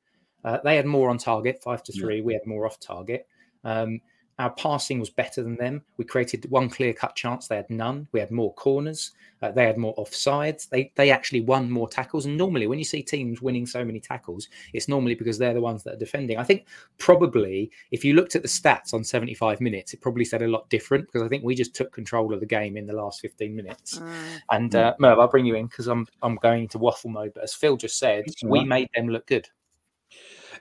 [0.46, 2.02] Uh, they had more on target, five to Yeah.
[2.02, 2.22] three.
[2.22, 3.28] We had more off target.
[3.66, 4.00] Um,
[4.40, 5.84] our passing was better than them.
[5.98, 7.48] We created one clear cut chance.
[7.48, 8.08] They had none.
[8.14, 9.12] We had more corners.
[9.42, 10.70] Uh, they had more offsides.
[10.70, 12.26] They they actually won more tackles.
[12.26, 15.62] And normally, when you see teams winning so many tackles, it's normally because they're the
[15.62, 16.38] ones that are defending.
[16.38, 16.66] I think
[16.98, 20.70] probably if you looked at the stats on 75 minutes, it probably said a lot
[20.70, 23.56] different because I think we just took control of the game in the last 15
[23.56, 24.00] minutes.
[24.00, 24.42] Mm.
[24.52, 27.34] And uh, Merv, I'll bring you in because I'm I'm going into waffle mode.
[27.34, 29.50] But as Phil just said, we made them look good.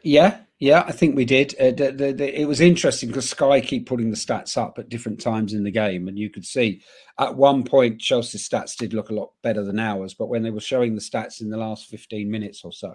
[0.02, 1.54] Yeah, yeah, I think we did.
[1.60, 4.88] Uh, the, the, the, it was interesting because Sky keep putting the stats up at
[4.88, 6.82] different times in the game, and you could see
[7.18, 10.50] at one point Chelsea's stats did look a lot better than ours, but when they
[10.50, 12.94] were showing the stats in the last fifteen minutes or so,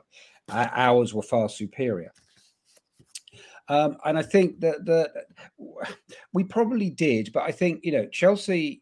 [0.50, 2.12] uh, ours were far superior.
[3.70, 5.10] Um, and I think that the
[6.34, 8.82] we probably did, but I think you know Chelsea.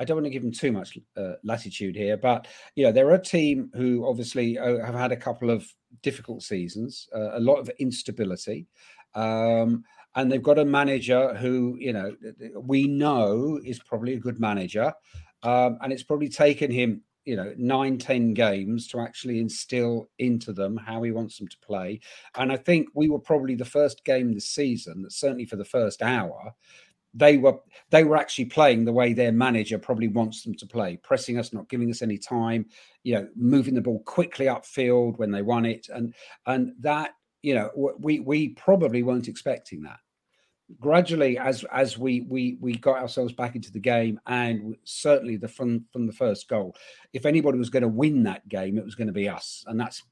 [0.00, 2.46] I don't want to give them too much uh, latitude here, but
[2.76, 5.66] you know they're a team who obviously uh, have had a couple of
[6.02, 8.66] difficult seasons, uh, a lot of instability,
[9.14, 9.84] um,
[10.14, 12.14] and they've got a manager who you know
[12.54, 14.92] we know is probably a good manager,
[15.42, 20.52] um, and it's probably taken him you know nine ten games to actually instill into
[20.52, 22.00] them how he wants them to play,
[22.36, 26.02] and I think we were probably the first game this season certainly for the first
[26.02, 26.54] hour
[27.18, 27.58] they were
[27.90, 31.52] they were actually playing the way their manager probably wants them to play, pressing us,
[31.52, 32.66] not giving us any time,
[33.02, 36.14] you know, moving the ball quickly upfield when they won it, and
[36.46, 37.12] and that
[37.42, 39.98] you know we we probably weren't expecting that.
[40.80, 45.48] Gradually, as as we we we got ourselves back into the game, and certainly the
[45.48, 46.76] from from the first goal,
[47.12, 49.80] if anybody was going to win that game, it was going to be us, and
[49.80, 50.02] that's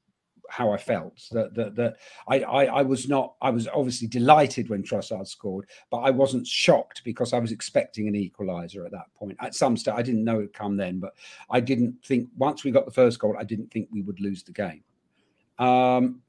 [0.49, 1.27] how I felt.
[1.31, 3.35] That that that I, I I was not.
[3.41, 8.07] I was obviously delighted when Trossard scored, but I wasn't shocked because I was expecting
[8.07, 9.37] an equaliser at that point.
[9.39, 11.13] At some stage, I didn't know it would come then, but
[11.49, 14.43] I didn't think once we got the first goal, I didn't think we would lose
[14.43, 14.83] the game.
[15.59, 16.21] Um,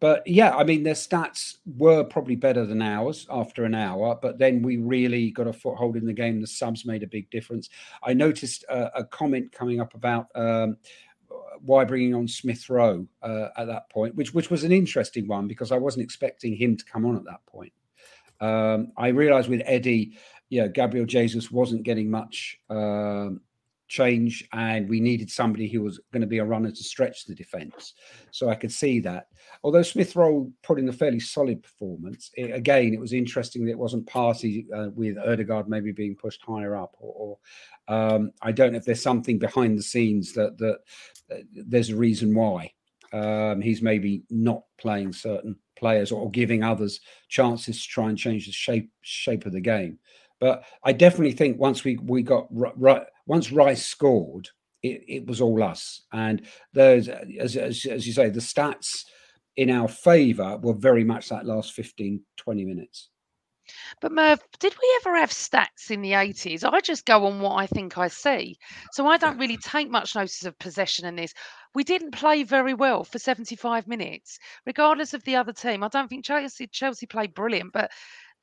[0.00, 4.38] but yeah, I mean, their stats were probably better than ours after an hour, but
[4.38, 6.40] then we really got a foothold in the game.
[6.40, 7.70] The subs made a big difference.
[8.02, 10.76] I noticed a, a comment coming up about um,
[11.60, 15.46] why bringing on Smith Rowe uh, at that point, which which was an interesting one
[15.46, 17.72] because I wasn't expecting him to come on at that point.
[18.40, 20.18] Um, I realised with Eddie,
[20.50, 23.40] yeah, Gabriel Jesus wasn't getting much um,
[23.88, 27.34] change, and we needed somebody who was going to be a runner to stretch the
[27.34, 27.94] defence.
[28.30, 29.28] So I could see that.
[29.62, 33.72] Although Smith Rowe put in a fairly solid performance, it, again, it was interesting that
[33.72, 37.38] it wasn't Partey uh, with Odegaard maybe being pushed higher up, or,
[37.88, 40.78] or um, I don't know if there's something behind the scenes that that
[41.30, 42.72] uh, there's a reason why
[43.12, 48.46] um, he's maybe not playing certain players or giving others chances to try and change
[48.46, 49.98] the shape shape of the game.
[50.40, 54.48] But I definitely think once we we got right once Rice scored,
[54.82, 56.02] it, it was all us.
[56.12, 59.04] And those, as, as, as you say, the stats
[59.56, 63.08] in our favour were very much that last 15, 20 minutes.
[64.00, 66.70] But Merv, did we ever have stats in the 80s?
[66.70, 68.58] I just go on what I think I see.
[68.92, 71.32] So I don't really take much notice of possession in this.
[71.74, 75.82] We didn't play very well for 75 minutes, regardless of the other team.
[75.82, 77.90] I don't think Chelsea Chelsea played brilliant, but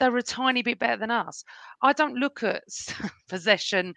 [0.02, 1.46] they were a tiny bit better than us.
[1.82, 2.64] I don't look at
[3.30, 3.94] possession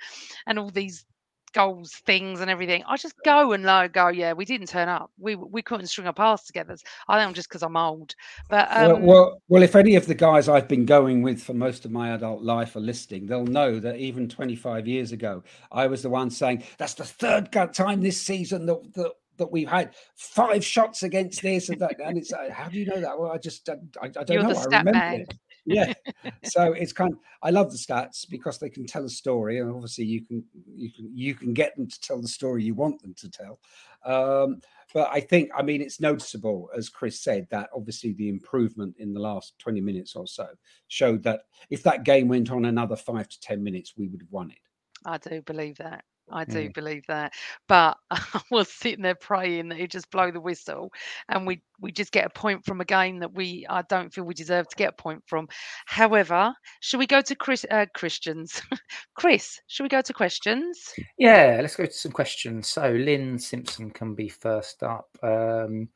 [0.47, 1.07] and all these
[1.55, 2.83] goals things and everything.
[2.87, 5.11] I just go and like go, yeah, we didn't turn up.
[5.19, 6.77] We we couldn't string a pass together.
[7.09, 8.15] I think just because I'm old.
[8.51, 11.55] But um, well, well, well, if any of the guys I've been going with for
[11.55, 15.43] most of my adult life are listening, they'll know that even 25 years ago,
[15.73, 19.69] I was the one saying that's the third time this season that that, that we've
[19.69, 21.99] had five shots against this and that.
[22.01, 23.19] And it's uh, how do you know that?
[23.19, 24.59] Well, I just I, I don't You're know.
[24.59, 25.35] I remember it.
[25.67, 25.93] Yeah.
[26.45, 27.13] so it's kind.
[27.13, 30.45] Of, I love the stats because they can tell a story, and obviously you can
[30.75, 33.59] you can you can get them to tell the story you want them to tell.
[34.05, 34.61] Um,
[34.93, 39.13] but I think, I mean, it's noticeable, as Chris said, that obviously the improvement in
[39.13, 40.47] the last 20 minutes or so
[40.89, 44.31] showed that if that game went on another five to 10 minutes, we would have
[44.31, 44.59] won it.
[45.05, 46.05] I do believe that.
[46.31, 46.75] I do Mm.
[46.75, 47.33] believe that.
[47.69, 50.91] But I was sitting there praying that he'd just blow the whistle
[51.29, 54.25] and we we just get a point from a game that we I don't feel
[54.25, 55.49] we deserve to get a point from.
[55.87, 58.63] However, should we go to Chris uh, Christians?
[59.15, 60.93] Chris, should we go to questions?
[61.19, 62.69] Yeah, let's go to some questions.
[62.69, 65.09] So Lynn Simpson can be first up.
[65.23, 65.89] Um,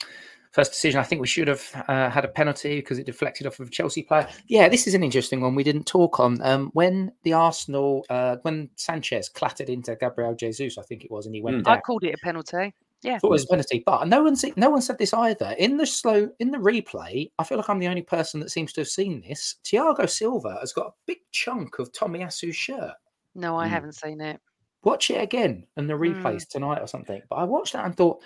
[0.58, 0.98] first decision.
[1.00, 3.70] I think we should have uh, had a penalty because it deflected off of a
[3.70, 4.28] Chelsea player.
[4.48, 6.40] Yeah, this is an interesting one we didn't talk on.
[6.42, 11.26] Um, when the Arsenal, uh, when Sanchez clattered into Gabriel Jesus, I think it was,
[11.26, 11.64] and he went Mm.
[11.64, 11.76] down.
[11.76, 12.74] I called it a penalty.
[13.02, 13.18] Yeah.
[13.20, 15.54] thought it was a penalty, but no one no one said this either.
[15.56, 18.72] In the slow in the replay, I feel like I'm the only person that seems
[18.72, 19.54] to have seen this.
[19.64, 22.94] Thiago Silva has got a big chunk of Tomiyasu's shirt.
[23.36, 23.70] No, I Mm.
[23.70, 24.40] haven't seen it.
[24.82, 27.22] Watch it again and the replays tonight or something.
[27.30, 28.20] But I watched that and thought,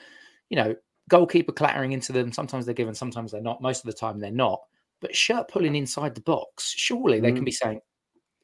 [0.49, 0.75] you know,
[1.09, 2.33] goalkeeper clattering into them.
[2.33, 3.61] Sometimes they're given, sometimes they're not.
[3.61, 4.61] Most of the time they're not.
[5.01, 7.47] But shirt pulling inside the box, surely they can Mm.
[7.47, 7.81] be saying,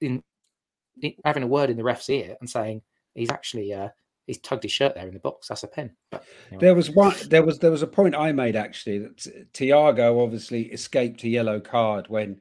[0.01, 0.23] in,
[1.01, 2.83] in having a word in the ref's ear and saying
[3.15, 3.89] he's actually uh,
[4.27, 5.49] he's tugged his shirt there in the box.
[5.49, 5.97] That's a pen.
[6.11, 6.67] But anyway.
[6.67, 7.15] There was one.
[7.29, 9.17] There was there was a point I made actually that
[9.55, 12.41] Thiago obviously escaped a yellow card when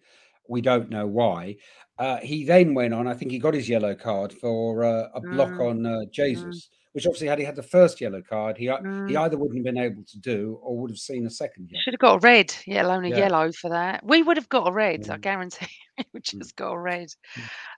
[0.49, 1.57] we don't know why.
[1.99, 3.07] Uh, he then went on.
[3.07, 6.69] I think he got his yellow card for uh, a block Mm, on uh, Jesus,
[6.97, 9.15] which obviously had he had the first yellow card, he ei- he Mm.
[9.19, 11.79] either wouldn't have been able to do or would have seen a second yellow.
[11.81, 13.17] Should have got a red, yellow and a Yeah.
[13.19, 14.03] yellow for that.
[14.03, 15.21] We would have got a red, I Mm.
[15.21, 15.67] guarantee.
[16.11, 16.23] we Mm.
[16.23, 17.09] just got a red.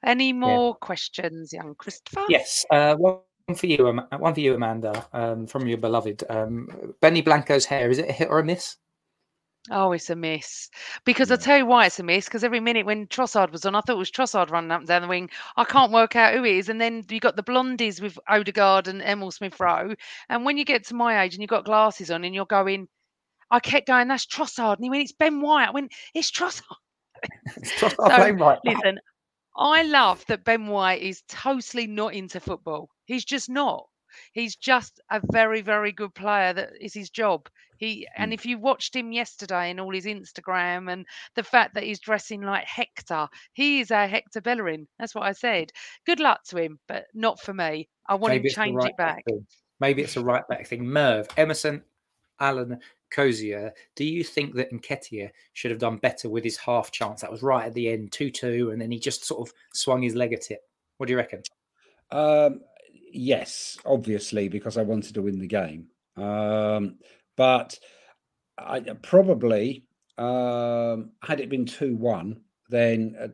[0.05, 2.23] Any more questions, young Christopher?
[2.29, 3.17] Yes, uh, one
[3.57, 3.83] for you,
[4.19, 7.89] one for you, Amanda, um, from your beloved um, Benny Blanco's hair.
[7.89, 8.77] Is it a hit or a miss?
[9.71, 10.69] Oh, it's a miss.
[11.05, 11.35] Because Yeah.
[11.35, 12.25] I'll tell you why it's a miss.
[12.25, 14.87] Because every minute when Trossard was on, I thought it was Trossard running up and
[14.87, 15.29] down the wing.
[15.57, 16.69] I can't work out who it is.
[16.69, 19.95] And then you got the blondies with Odegaard and Emil Smith Rowe.
[20.29, 22.87] And when you get to my age and you've got glasses on and you're going,
[23.51, 24.75] I kept going, that's Trossard.
[24.77, 25.67] And he went, it's Ben White.
[25.69, 26.63] I went, it's Trossard.
[27.61, 28.83] It's Trossard So, playing right back.
[28.83, 28.99] Listen,
[29.57, 32.89] I love that Ben White is totally not into football.
[33.05, 33.87] He's just not.
[34.33, 36.53] He's just a very, very good player.
[36.53, 37.49] That is his job.
[37.79, 41.05] He and if you watched him yesterday and all his Instagram and
[41.35, 44.87] the fact that he's dressing like Hector, he is our Hector Bellerin.
[44.99, 45.71] That's what I said.
[46.05, 47.87] Good luck to him, but not for me.
[48.07, 49.23] I want him to change right it back.
[49.25, 49.47] thing.
[49.79, 50.85] Maybe it's a right back thing.
[50.85, 51.83] Merv, Emerson,
[52.39, 52.79] Alan,
[53.11, 53.71] Cozier.
[53.95, 57.21] Do you think that Nketiah should have done better with his half chance?
[57.21, 60.01] That was right at the end, 2 2, and then he just sort of swung
[60.01, 60.59] his leg at it.
[60.97, 61.43] What do you reckon?
[62.11, 62.61] Um,
[63.11, 65.87] yes, obviously, because I wanted to win the game.
[66.17, 66.97] Um,
[67.39, 67.79] but
[68.57, 69.85] I probably
[70.17, 73.27] um, had it been two one, then uh,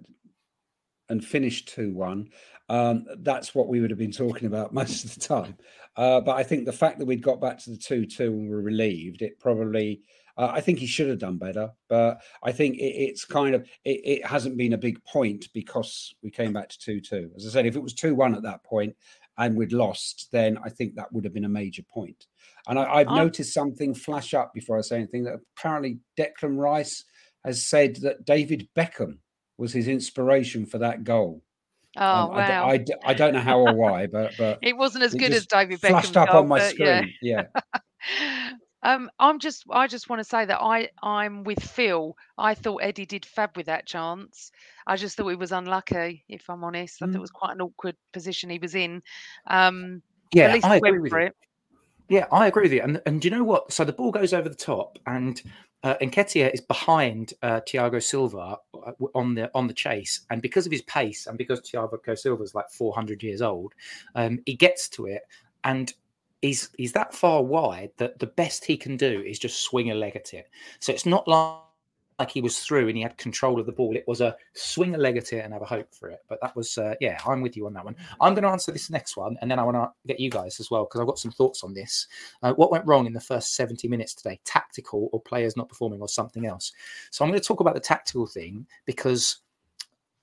[1.10, 2.30] and finished two one.
[2.70, 5.58] Um, that's what we would have been talking about most of the time.
[5.98, 8.48] Uh, but I think the fact that we'd got back to the two two and
[8.48, 10.04] were relieved, it probably.
[10.38, 13.62] Uh, I think he should have done better, but I think it, it's kind of
[13.86, 17.32] it, it hasn't been a big point because we came back to two two.
[17.36, 18.96] As I said, if it was two one at that point
[19.38, 22.26] and we'd lost, then I think that would have been a major point.
[22.68, 26.58] And I, I've I- noticed something flash up before I say anything that apparently Declan
[26.58, 27.04] Rice
[27.44, 29.20] has said that David Beckham
[29.58, 31.42] was his inspiration for that goal.
[31.98, 32.68] Oh Um, I wow!
[32.70, 35.32] I, d- I don't know how or why, but but it wasn't as it good
[35.32, 35.90] as David Beckham.
[35.92, 37.14] flashed up on my screen.
[37.22, 37.44] Yeah.
[38.86, 42.16] um, I'm just, I just want to say that I, I'm with Phil.
[42.38, 44.52] I thought Eddie did fab with that chance.
[44.86, 47.02] I just thought he was unlucky, if I'm honest.
[47.02, 47.22] I thought it Mm.
[47.22, 49.02] was quite an awkward position he was in.
[49.48, 51.28] Um, Yeah, at least I he agree went with for you.
[51.28, 51.36] it.
[52.10, 52.82] Yeah, I agree with you.
[52.84, 53.74] And and do you know what?
[53.74, 55.42] So the ball goes over the top, and
[55.84, 60.68] uh, Nketiah is behind uh, Thiago Silva uh, on the on the chase, and because
[60.68, 63.74] of his pace, and because Thiago Silva is like 400 years old,
[64.14, 65.24] um, he gets to it,
[65.64, 65.92] and
[66.42, 69.96] he's he's that far wide that the best he can do is just swing a
[69.96, 70.50] leg at it.
[70.80, 71.60] So it's not like
[72.20, 73.96] like he was through and he had control of the ball.
[73.96, 76.20] It was a swing a leg at it and have a hope for it.
[76.30, 77.96] But that was, uh, yeah, I'm with you on that one.
[78.22, 80.60] I'm going to answer this next one, and then I want to get you guys
[80.60, 82.08] as well because I've got some thoughts on this.
[82.42, 84.40] Uh, what went wrong in the first 70 minutes today?
[84.46, 86.72] Tactical or players not performing or something else?
[87.12, 89.40] So I'm going to talk about the tactical thing because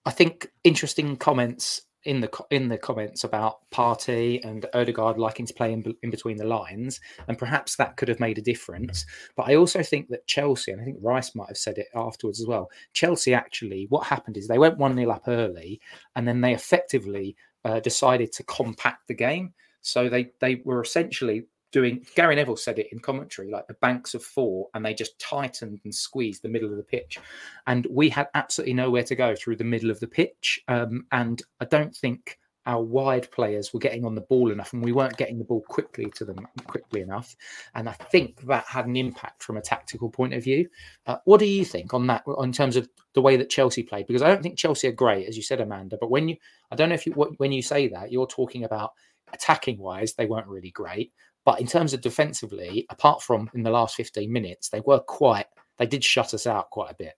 [0.07, 5.55] I think interesting comments in the in the comments about Partey and Odegaard liking to
[5.55, 9.07] play in, in between the lines, and perhaps that could have made a difference.
[9.37, 12.41] But I also think that Chelsea, and I think Rice might have said it afterwards
[12.41, 12.71] as well.
[12.93, 15.81] Chelsea actually, what happened is they went one 0 up early,
[16.17, 19.55] and then they effectively uh, decided to compact the game.
[19.81, 22.07] So they they were essentially doing.
[22.15, 25.81] Gary Neville said it in commentary, like the banks of four, and they just tightened
[25.85, 27.19] and squeezed the middle of the pitch,
[27.67, 30.61] and we had absolutely nowhere to go through the middle of the pitch.
[30.69, 34.85] Um, and I don't think our wide players were getting on the ball enough, and
[34.85, 37.35] we weren't getting the ball quickly to them quickly enough.
[37.75, 40.69] And I think that had an impact from a tactical point of view.
[41.07, 44.07] Uh, what do you think on that, in terms of the way that Chelsea played?
[44.07, 45.97] Because I don't think Chelsea are great, as you said, Amanda.
[46.01, 46.37] But when you,
[46.71, 48.93] I don't know if you, when you say that, you're talking about
[49.33, 51.13] attacking wise, they weren't really great.
[51.45, 55.47] But in terms of defensively, apart from in the last 15 minutes, they were quite,
[55.79, 57.15] they did shut us out quite a bit.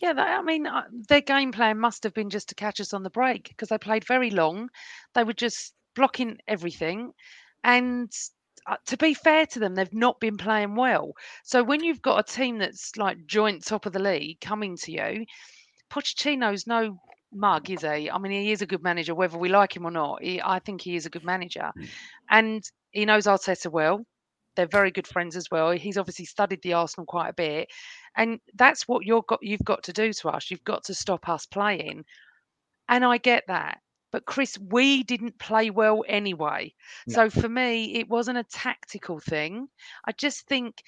[0.00, 3.02] Yeah, I mean, uh, their game plan must have been just to catch us on
[3.02, 4.70] the break because they played very long.
[5.14, 7.12] They were just blocking everything.
[7.64, 8.10] And
[8.66, 11.12] uh, to be fair to them, they've not been playing well.
[11.44, 14.92] So when you've got a team that's like joint top of the league coming to
[14.92, 15.26] you,
[15.90, 16.98] Pochettino's no
[17.32, 18.10] mug, is he?
[18.10, 20.22] I mean, he is a good manager, whether we like him or not.
[20.22, 21.84] He, I think he is a good manager, hmm.
[22.30, 24.04] and he knows Arteta well.
[24.56, 25.70] They're very good friends as well.
[25.70, 27.68] He's obviously studied the Arsenal quite a bit,
[28.16, 29.40] and that's what you're got.
[29.42, 30.50] You've got to do to us.
[30.50, 32.04] You've got to stop us playing,
[32.88, 33.78] and I get that.
[34.12, 36.74] But Chris, we didn't play well anyway.
[37.06, 37.14] No.
[37.14, 39.68] So for me, it wasn't a tactical thing.
[40.04, 40.82] I just think,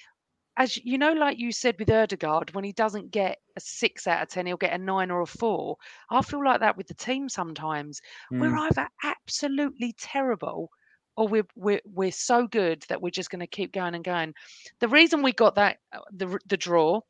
[0.57, 4.21] as you know, like you said with Odegaard, when he doesn't get a six out
[4.21, 5.77] of ten, he'll get a nine or a four.
[6.09, 8.01] I feel like that with the team sometimes.
[8.39, 8.59] We're Mm.
[8.59, 10.69] either absolutely terrible
[11.15, 14.33] or we're we're we're so good that we're just going to keep going and going.
[14.79, 17.01] The reason we got that uh, the the draw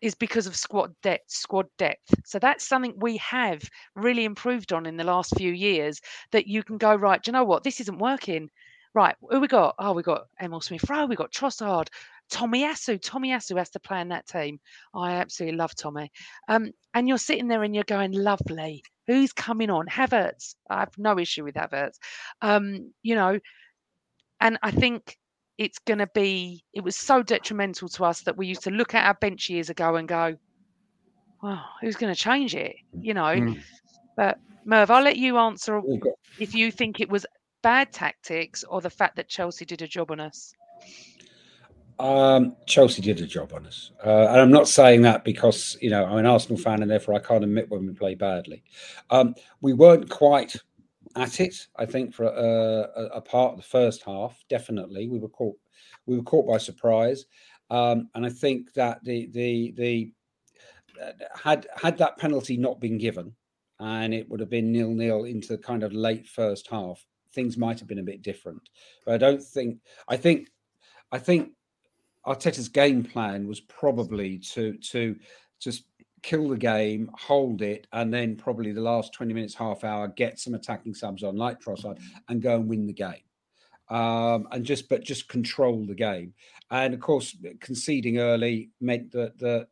[0.00, 2.14] is because of squad depth, squad depth.
[2.24, 3.62] So that's something we have
[3.94, 6.00] really improved on in the last few years.
[6.32, 7.22] That you can go right.
[7.22, 7.62] Do you know what?
[7.64, 8.50] This isn't working.
[8.94, 9.74] Right, who we got?
[9.78, 11.88] Oh, we got Emil Smith Rowe, we got Trossard,
[12.32, 12.98] Tomiyasu.
[13.02, 14.58] Tommy Asu has to play in that team.
[14.94, 16.10] I absolutely love Tommy.
[16.48, 18.82] Um, and you're sitting there and you're going, lovely.
[19.06, 19.86] Who's coming on?
[19.86, 20.54] Havertz.
[20.70, 21.98] I have no issue with Havertz.
[22.40, 23.38] Um, you know,
[24.40, 25.16] and I think
[25.58, 26.64] it's going to be.
[26.72, 29.70] It was so detrimental to us that we used to look at our bench years
[29.70, 30.36] ago and go,
[31.42, 33.22] "Well, who's going to change it?" You know.
[33.22, 33.60] Mm.
[34.16, 35.80] But Merv, I'll let you answer
[36.38, 37.26] if you think it was
[37.62, 40.54] bad tactics or the fact that Chelsea did a job on us.
[42.02, 45.88] Um, Chelsea did a job on us, uh, and I'm not saying that because you
[45.88, 48.64] know I'm an Arsenal fan and therefore I can't admit when we play badly.
[49.10, 50.56] Um, we weren't quite
[51.14, 51.68] at it.
[51.76, 55.56] I think for a, a, a part of the first half, definitely we were caught.
[56.06, 57.26] We were caught by surprise,
[57.70, 60.12] um, and I think that the the the
[61.00, 63.32] uh, had had that penalty not been given,
[63.78, 67.06] and it would have been nil nil into the kind of late first half.
[67.32, 68.68] Things might have been a bit different,
[69.06, 69.78] but I don't think.
[70.08, 70.48] I think.
[71.14, 71.50] I think
[72.26, 75.16] Arteta's game plan was probably to to
[75.60, 75.84] just
[76.22, 80.38] kill the game, hold it, and then probably the last 20 minutes, half hour, get
[80.38, 81.98] some attacking subs on like Trossard
[82.28, 83.22] and go and win the game.
[83.90, 86.32] Um, and just but just control the game.
[86.70, 89.66] And of course, conceding early meant that the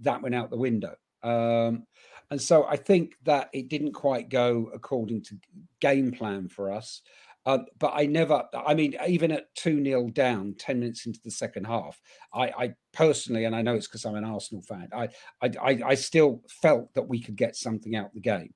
[0.00, 0.96] that went out the window.
[1.22, 1.86] Um,
[2.30, 5.38] and so I think that it didn't quite go according to
[5.80, 7.02] game plan for us.
[7.46, 11.30] Um, but I never, I mean, even at 2 0 down, 10 minutes into the
[11.30, 12.00] second half,
[12.32, 15.08] I, I personally, and I know it's because I'm an Arsenal fan, I,
[15.42, 18.54] I, I, I still felt that we could get something out the game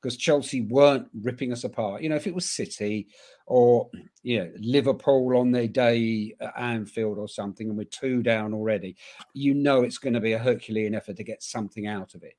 [0.00, 2.02] because Chelsea weren't ripping us apart.
[2.02, 3.08] You know, if it was City
[3.46, 3.88] or,
[4.22, 8.96] you know, Liverpool on their day at Anfield or something, and we're two down already,
[9.34, 12.34] you know it's going to be a Herculean effort to get something out of it.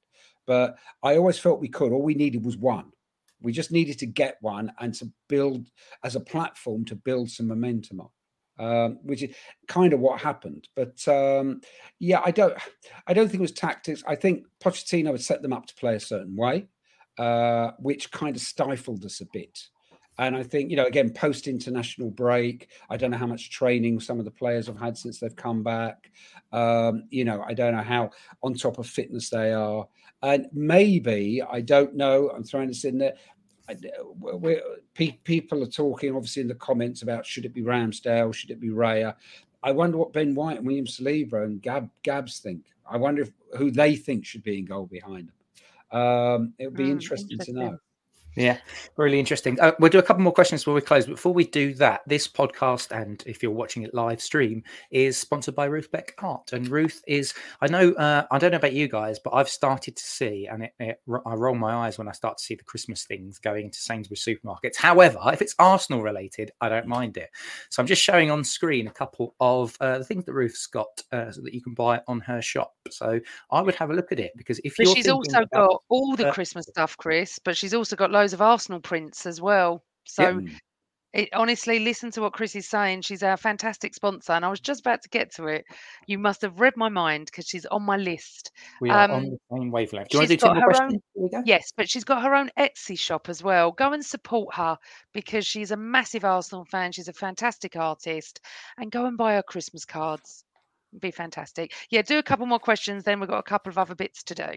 [0.45, 1.91] But I always felt we could.
[1.91, 2.91] All we needed was one.
[3.41, 5.67] We just needed to get one and to build
[6.03, 8.09] as a platform to build some momentum on,
[8.59, 9.35] um, which is
[9.67, 10.67] kind of what happened.
[10.75, 11.61] But um,
[11.99, 12.57] yeah, I don't,
[13.05, 14.03] I don't think it was tactics.
[14.07, 16.67] I think Pochettino had set them up to play a certain way,
[17.17, 19.59] uh, which kind of stifled us a bit.
[20.19, 23.99] And I think, you know, again, post international break, I don't know how much training
[23.99, 26.09] some of the players have had since they've come back.
[26.51, 28.09] Um, you know, I don't know how
[28.41, 29.87] on top of fitness they are.
[30.23, 33.13] And maybe, I don't know, I'm throwing this in there.
[34.19, 34.61] We're,
[34.95, 38.69] people are talking, obviously, in the comments about should it be Ramsdale, should it be
[38.69, 39.15] Raya?
[39.61, 42.65] I wonder what Ben White and William Saliba and Gab Gabs think.
[42.89, 45.99] I wonder if, who they think should be in goal behind them.
[45.99, 47.77] Um, it would be Mm, interesting, to know.
[48.37, 48.59] Yeah,
[48.97, 49.59] really interesting.
[49.59, 51.07] Uh, we'll do a couple more questions before we close.
[51.07, 55.55] Before we do that, this podcast, and if you're watching it live stream, is sponsored
[55.55, 56.53] by Ruth Beck Art.
[56.53, 59.95] And Ruth is, I know, uh, I don't know about you guys, but I've started
[59.95, 62.63] to see, and it, it, I roll my eyes when I start to see the
[62.63, 64.75] Christmas things going into Sainsbury's supermarkets.
[64.75, 67.31] However, if it's Arsenal related, I don't mind it.
[67.71, 71.01] So I'm just showing on screen a couple of uh, the things that Ruth's got
[71.11, 72.75] uh, so that you can buy on her shop.
[72.91, 73.19] So
[73.51, 76.27] I would have a look at it because if she's also about- got all the
[76.29, 77.39] uh, Christmas stuff, Chris.
[77.39, 79.83] But she's also got loads of Arsenal prints as well.
[80.05, 80.39] So
[81.13, 83.01] it, honestly, listen to what Chris is saying.
[83.01, 85.65] She's our fantastic sponsor, and I was just about to get to it.
[86.05, 88.51] You must have read my mind because she's on my list.
[88.81, 90.09] we are on um, the same wavelength.
[90.09, 90.93] Do you want to do two more questions?
[90.93, 91.41] own- Here we go.
[91.45, 93.71] Yes, but she's got her own Etsy shop as well.
[93.71, 94.77] Go and support her
[95.13, 96.91] because she's a massive Arsenal fan.
[96.91, 98.41] She's a fantastic artist,
[98.77, 100.43] and go and buy her Christmas cards.
[100.91, 101.73] It'd be fantastic.
[101.89, 104.35] Yeah, do a couple more questions, then we've got a couple of other bits to
[104.35, 104.49] do.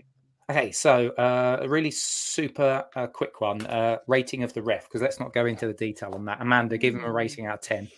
[0.51, 5.01] Okay, so uh, a really super uh, quick one uh, rating of the ref, because
[5.01, 6.40] let's not go into the detail on that.
[6.40, 7.88] Amanda, give him a rating out of 10.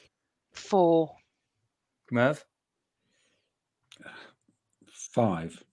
[0.52, 1.16] Four.
[2.10, 2.44] Merv,
[4.86, 5.64] Five.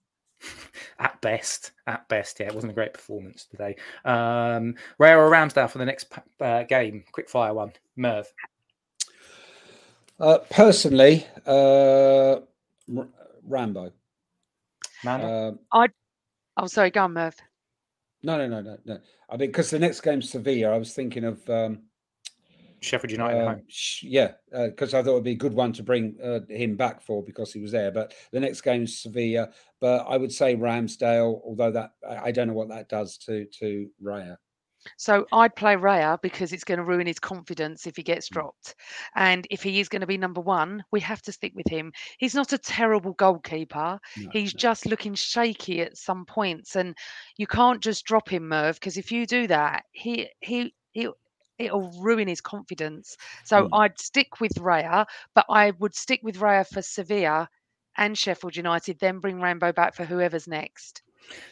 [0.99, 3.75] at best, at best, yeah, it wasn't a great performance today.
[4.05, 6.07] Um, Raya or Ramsdale for the next
[6.39, 7.03] uh, game?
[7.11, 7.73] Quick fire one.
[7.97, 8.25] Merv,
[10.17, 12.37] Uh, personally, uh,
[12.95, 13.09] R-
[13.45, 13.91] Rambo.
[15.03, 15.57] Amanda?
[16.59, 17.35] Uh, Oh, sorry, go on, Merv.
[18.23, 18.99] no, no, no, no, no.
[19.29, 20.73] I mean, because the next game's Sevilla.
[20.73, 21.83] I was thinking of um,
[22.81, 23.63] Sheffield United at home.
[23.67, 27.01] sh- yeah, because I thought it'd be a good one to bring uh, him back
[27.01, 27.91] for because he was there.
[27.91, 29.49] But the next game is Sevilla.
[29.79, 33.45] But I would say Ramsdale, although that I I don't know what that does to
[33.59, 34.35] to Raya.
[34.97, 38.41] So I'd play Raya because it's going to ruin his confidence if he gets Mm.
[38.41, 38.75] dropped.
[39.15, 41.91] And if he is going to be number one, we have to stick with him.
[42.17, 43.99] He's not a terrible goalkeeper.
[44.15, 44.61] No, He's no.
[44.61, 46.95] just looking shaky at some points, and
[47.37, 51.09] you can't just drop him, Merv, because if you do that, he he he
[51.57, 53.15] it'll ruin his confidence.
[53.43, 53.73] So Mm.
[53.73, 55.05] I'd stick with Raya,
[55.35, 57.49] but I would stick with Raya for Sevilla
[57.97, 61.01] and Sheffield United, then bring Rambo back for whoever's next.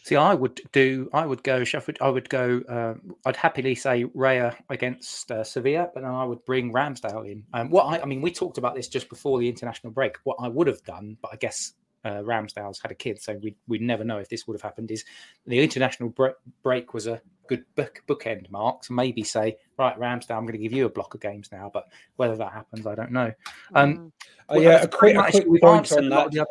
[0.03, 1.09] See, I would do.
[1.13, 1.97] I would go Sheffield.
[2.01, 2.61] I would go.
[2.67, 7.43] Um, I'd happily say Raya against uh, Sevilla, but then I would bring Ramsdale in.
[7.53, 10.17] Um, what I, I mean, we talked about this just before the international break.
[10.23, 11.73] What I would have done, but I guess
[12.05, 14.91] uh, Ramsdale's had a kid, so we we never know if this would have happened.
[14.91, 15.03] Is
[15.45, 18.83] the international bre- break was a good book bookend mark?
[18.85, 21.69] So maybe say, right, Ramsdale, I'm going to give you a block of games now,
[21.73, 23.31] but whether that happens, I don't know.
[23.75, 24.11] Um, Mm.
[24.49, 26.47] Well, yeah, a quick, a quick point on that.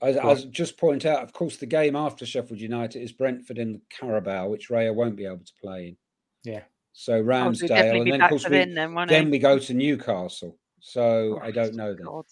[0.00, 2.26] Of the other- I, Go I was just point out, of course, the game after
[2.26, 5.96] Sheffield United is Brentford in the Carabao, which Raya won't be able to play in.
[6.44, 6.62] Yeah.
[6.92, 9.30] So Oh, so Ramsdale, and then of course we, then, then, won't then he?
[9.32, 10.56] we go to Newcastle.
[10.80, 12.04] So I Oh, don't know then.
[12.06, 12.24] God.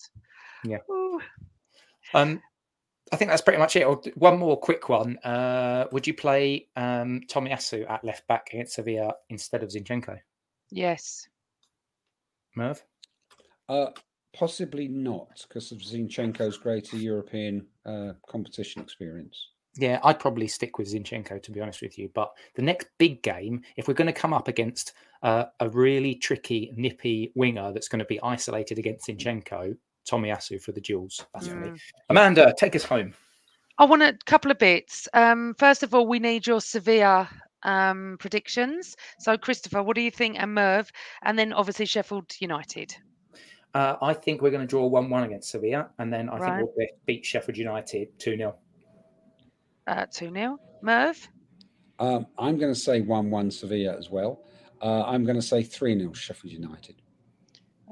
[0.64, 0.78] Yeah.
[0.90, 1.20] Ooh.
[2.14, 2.40] Um,
[3.12, 3.84] I think that's pretty much it.
[4.16, 5.18] One more quick one.
[5.18, 10.18] Uh, would you play um, Tomiyasu at left back against Sevilla instead of Zinchenko?
[10.70, 11.28] Yes.
[12.56, 12.82] Merv?
[13.68, 13.86] Uh,
[14.34, 19.48] possibly not, because of Zinchenko's greater European uh, competition experience.
[19.76, 22.10] Yeah, I'd probably stick with Zinchenko to be honest with you.
[22.14, 26.14] But the next big game, if we're going to come up against uh, a really
[26.14, 29.76] tricky, nippy winger that's going to be isolated against Zinchenko,
[30.08, 31.24] Tomiyasu for the duels.
[31.32, 31.68] That's for me.
[31.68, 31.78] Mm.
[32.10, 33.14] Amanda, take us home.
[33.78, 35.08] I want a couple of bits.
[35.14, 37.28] Um, first of all, we need your Sevilla
[37.64, 38.94] um, predictions.
[39.18, 40.36] So, Christopher, what do you think?
[40.38, 42.94] And Merv, and then obviously Sheffield United.
[43.74, 46.58] Uh, I think we're going to draw 1 1 against Sevilla, and then I Right.
[46.58, 48.56] think we'll beat Sheffield United 2 0.
[49.86, 50.58] Uh, 2 0.
[50.82, 51.28] Merv?
[51.98, 54.44] Um, I'm going to say 1 1 Sevilla as well.
[54.80, 56.96] Uh, I'm going to say 3 0 Sheffield United.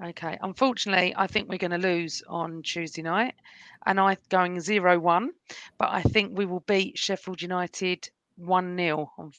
[0.05, 0.39] Okay.
[0.41, 3.35] Unfortunately, I think we're going to lose on Tuesday night,
[3.85, 5.31] and I'm going 0 1.
[5.79, 9.33] But I think we will beat Sheffield United 1 0 on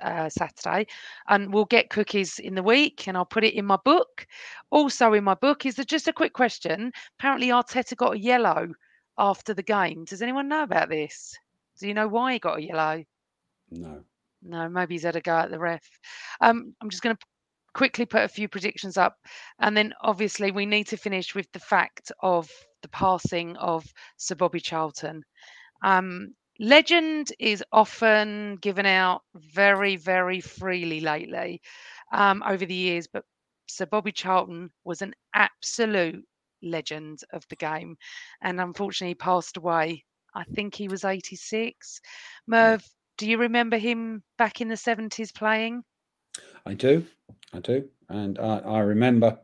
[0.00, 0.86] uh, Saturday,
[1.28, 4.26] and we'll get cookies in the week, and I'll put it in my book.
[4.70, 6.92] Also, in my book is there just a quick question.
[7.18, 8.68] Apparently, Arteta got a yellow
[9.18, 10.04] after the game.
[10.04, 11.36] Does anyone know about this?
[11.78, 13.04] Do you know why he got a yellow?
[13.70, 14.02] No.
[14.42, 15.82] No, maybe he's had a go at the ref.
[16.40, 17.22] Um, I'm just going to
[17.74, 19.18] quickly put a few predictions up,
[19.58, 22.50] and then obviously we need to finish with the fact of
[22.82, 23.84] the passing of
[24.16, 25.22] Sir Bobby Charlton.
[25.82, 31.60] Um, legend is often given out very, very freely lately
[32.12, 33.24] um, over the years, but
[33.68, 36.24] Sir Bobby Charlton was an absolute
[36.62, 37.96] legend of the game,
[38.42, 40.04] and unfortunately he passed away.
[40.34, 42.00] I think he was 86.
[42.46, 42.84] Merv,
[43.18, 45.82] do you remember him back in the 70s playing?
[46.66, 47.06] I do,
[47.52, 49.38] I do, and I, I remember,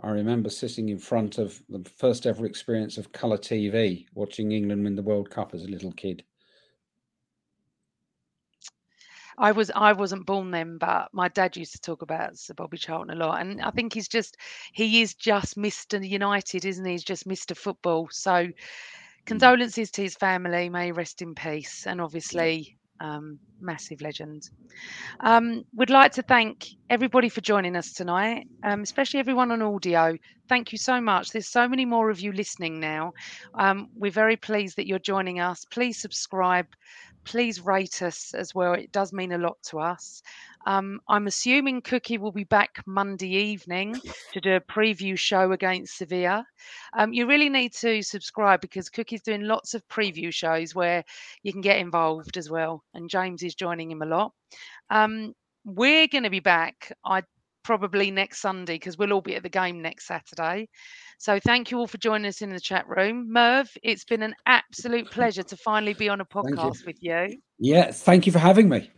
[0.00, 4.84] I remember sitting in front of the first ever experience of colour TV, watching England
[4.84, 6.24] win the World Cup as a little kid.
[9.38, 12.78] I was I wasn't born then, but my dad used to talk about Sir Bobby
[12.78, 14.36] Charlton a lot, and I think he's just
[14.72, 16.06] he is just Mr.
[16.06, 16.92] United, isn't he?
[16.92, 17.56] He's just Mr.
[17.56, 18.08] Football.
[18.10, 18.48] So
[19.24, 20.68] condolences to his family.
[20.68, 24.48] May he rest in peace, and obviously um, massive legend.
[25.20, 30.16] Um, would like to thank everybody for joining us tonight, um, especially everyone on audio.
[30.48, 31.30] Thank you so much.
[31.30, 33.12] There's so many more of you listening now.
[33.54, 35.64] Um, we're very pleased that you're joining us.
[35.64, 36.66] Please subscribe.
[37.24, 38.74] Please rate us as well.
[38.74, 40.22] It does mean a lot to us.
[40.66, 44.00] Um, I'm assuming Cookie will be back Monday evening
[44.32, 46.46] to do a preview show against Sevilla.
[46.96, 51.04] Um, you really need to subscribe because Cookie's doing lots of preview shows where
[51.42, 52.84] you can get involved as well.
[52.94, 54.32] And James is joining him a lot.
[54.90, 55.34] Um,
[55.64, 57.22] we're going to be back, I
[57.62, 60.68] probably next Sunday because we'll all be at the game next Saturday.
[61.18, 63.32] So thank you all for joining us in the chat room.
[63.32, 66.42] Merv, it's been an absolute pleasure to finally be on a you.
[66.42, 67.38] podcast with you.
[67.58, 68.90] Yeah, thank you for having me.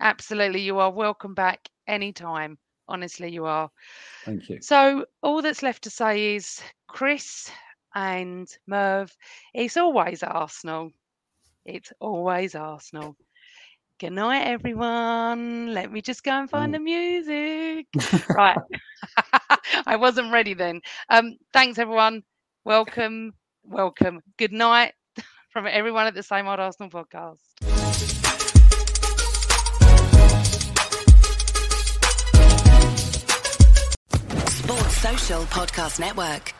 [0.00, 2.58] Absolutely, you are welcome back anytime.
[2.88, 3.70] Honestly, you are.
[4.24, 4.58] Thank you.
[4.60, 7.50] So all that's left to say is Chris
[7.94, 9.14] and Merv,
[9.54, 10.90] it's always Arsenal.
[11.64, 13.16] It's always Arsenal.
[14.00, 15.74] Good night, everyone.
[15.74, 16.76] Let me just go and find Mm.
[16.76, 17.86] the music.
[18.30, 18.56] right.
[19.86, 20.80] I wasn't ready then.
[21.10, 22.22] Um, thanks everyone.
[22.64, 23.32] Welcome,
[23.62, 24.22] welcome.
[24.38, 24.94] Good night
[25.52, 27.40] from everyone at the Same Old Arsenal podcast.
[34.48, 36.54] Sports Social Podcast Network.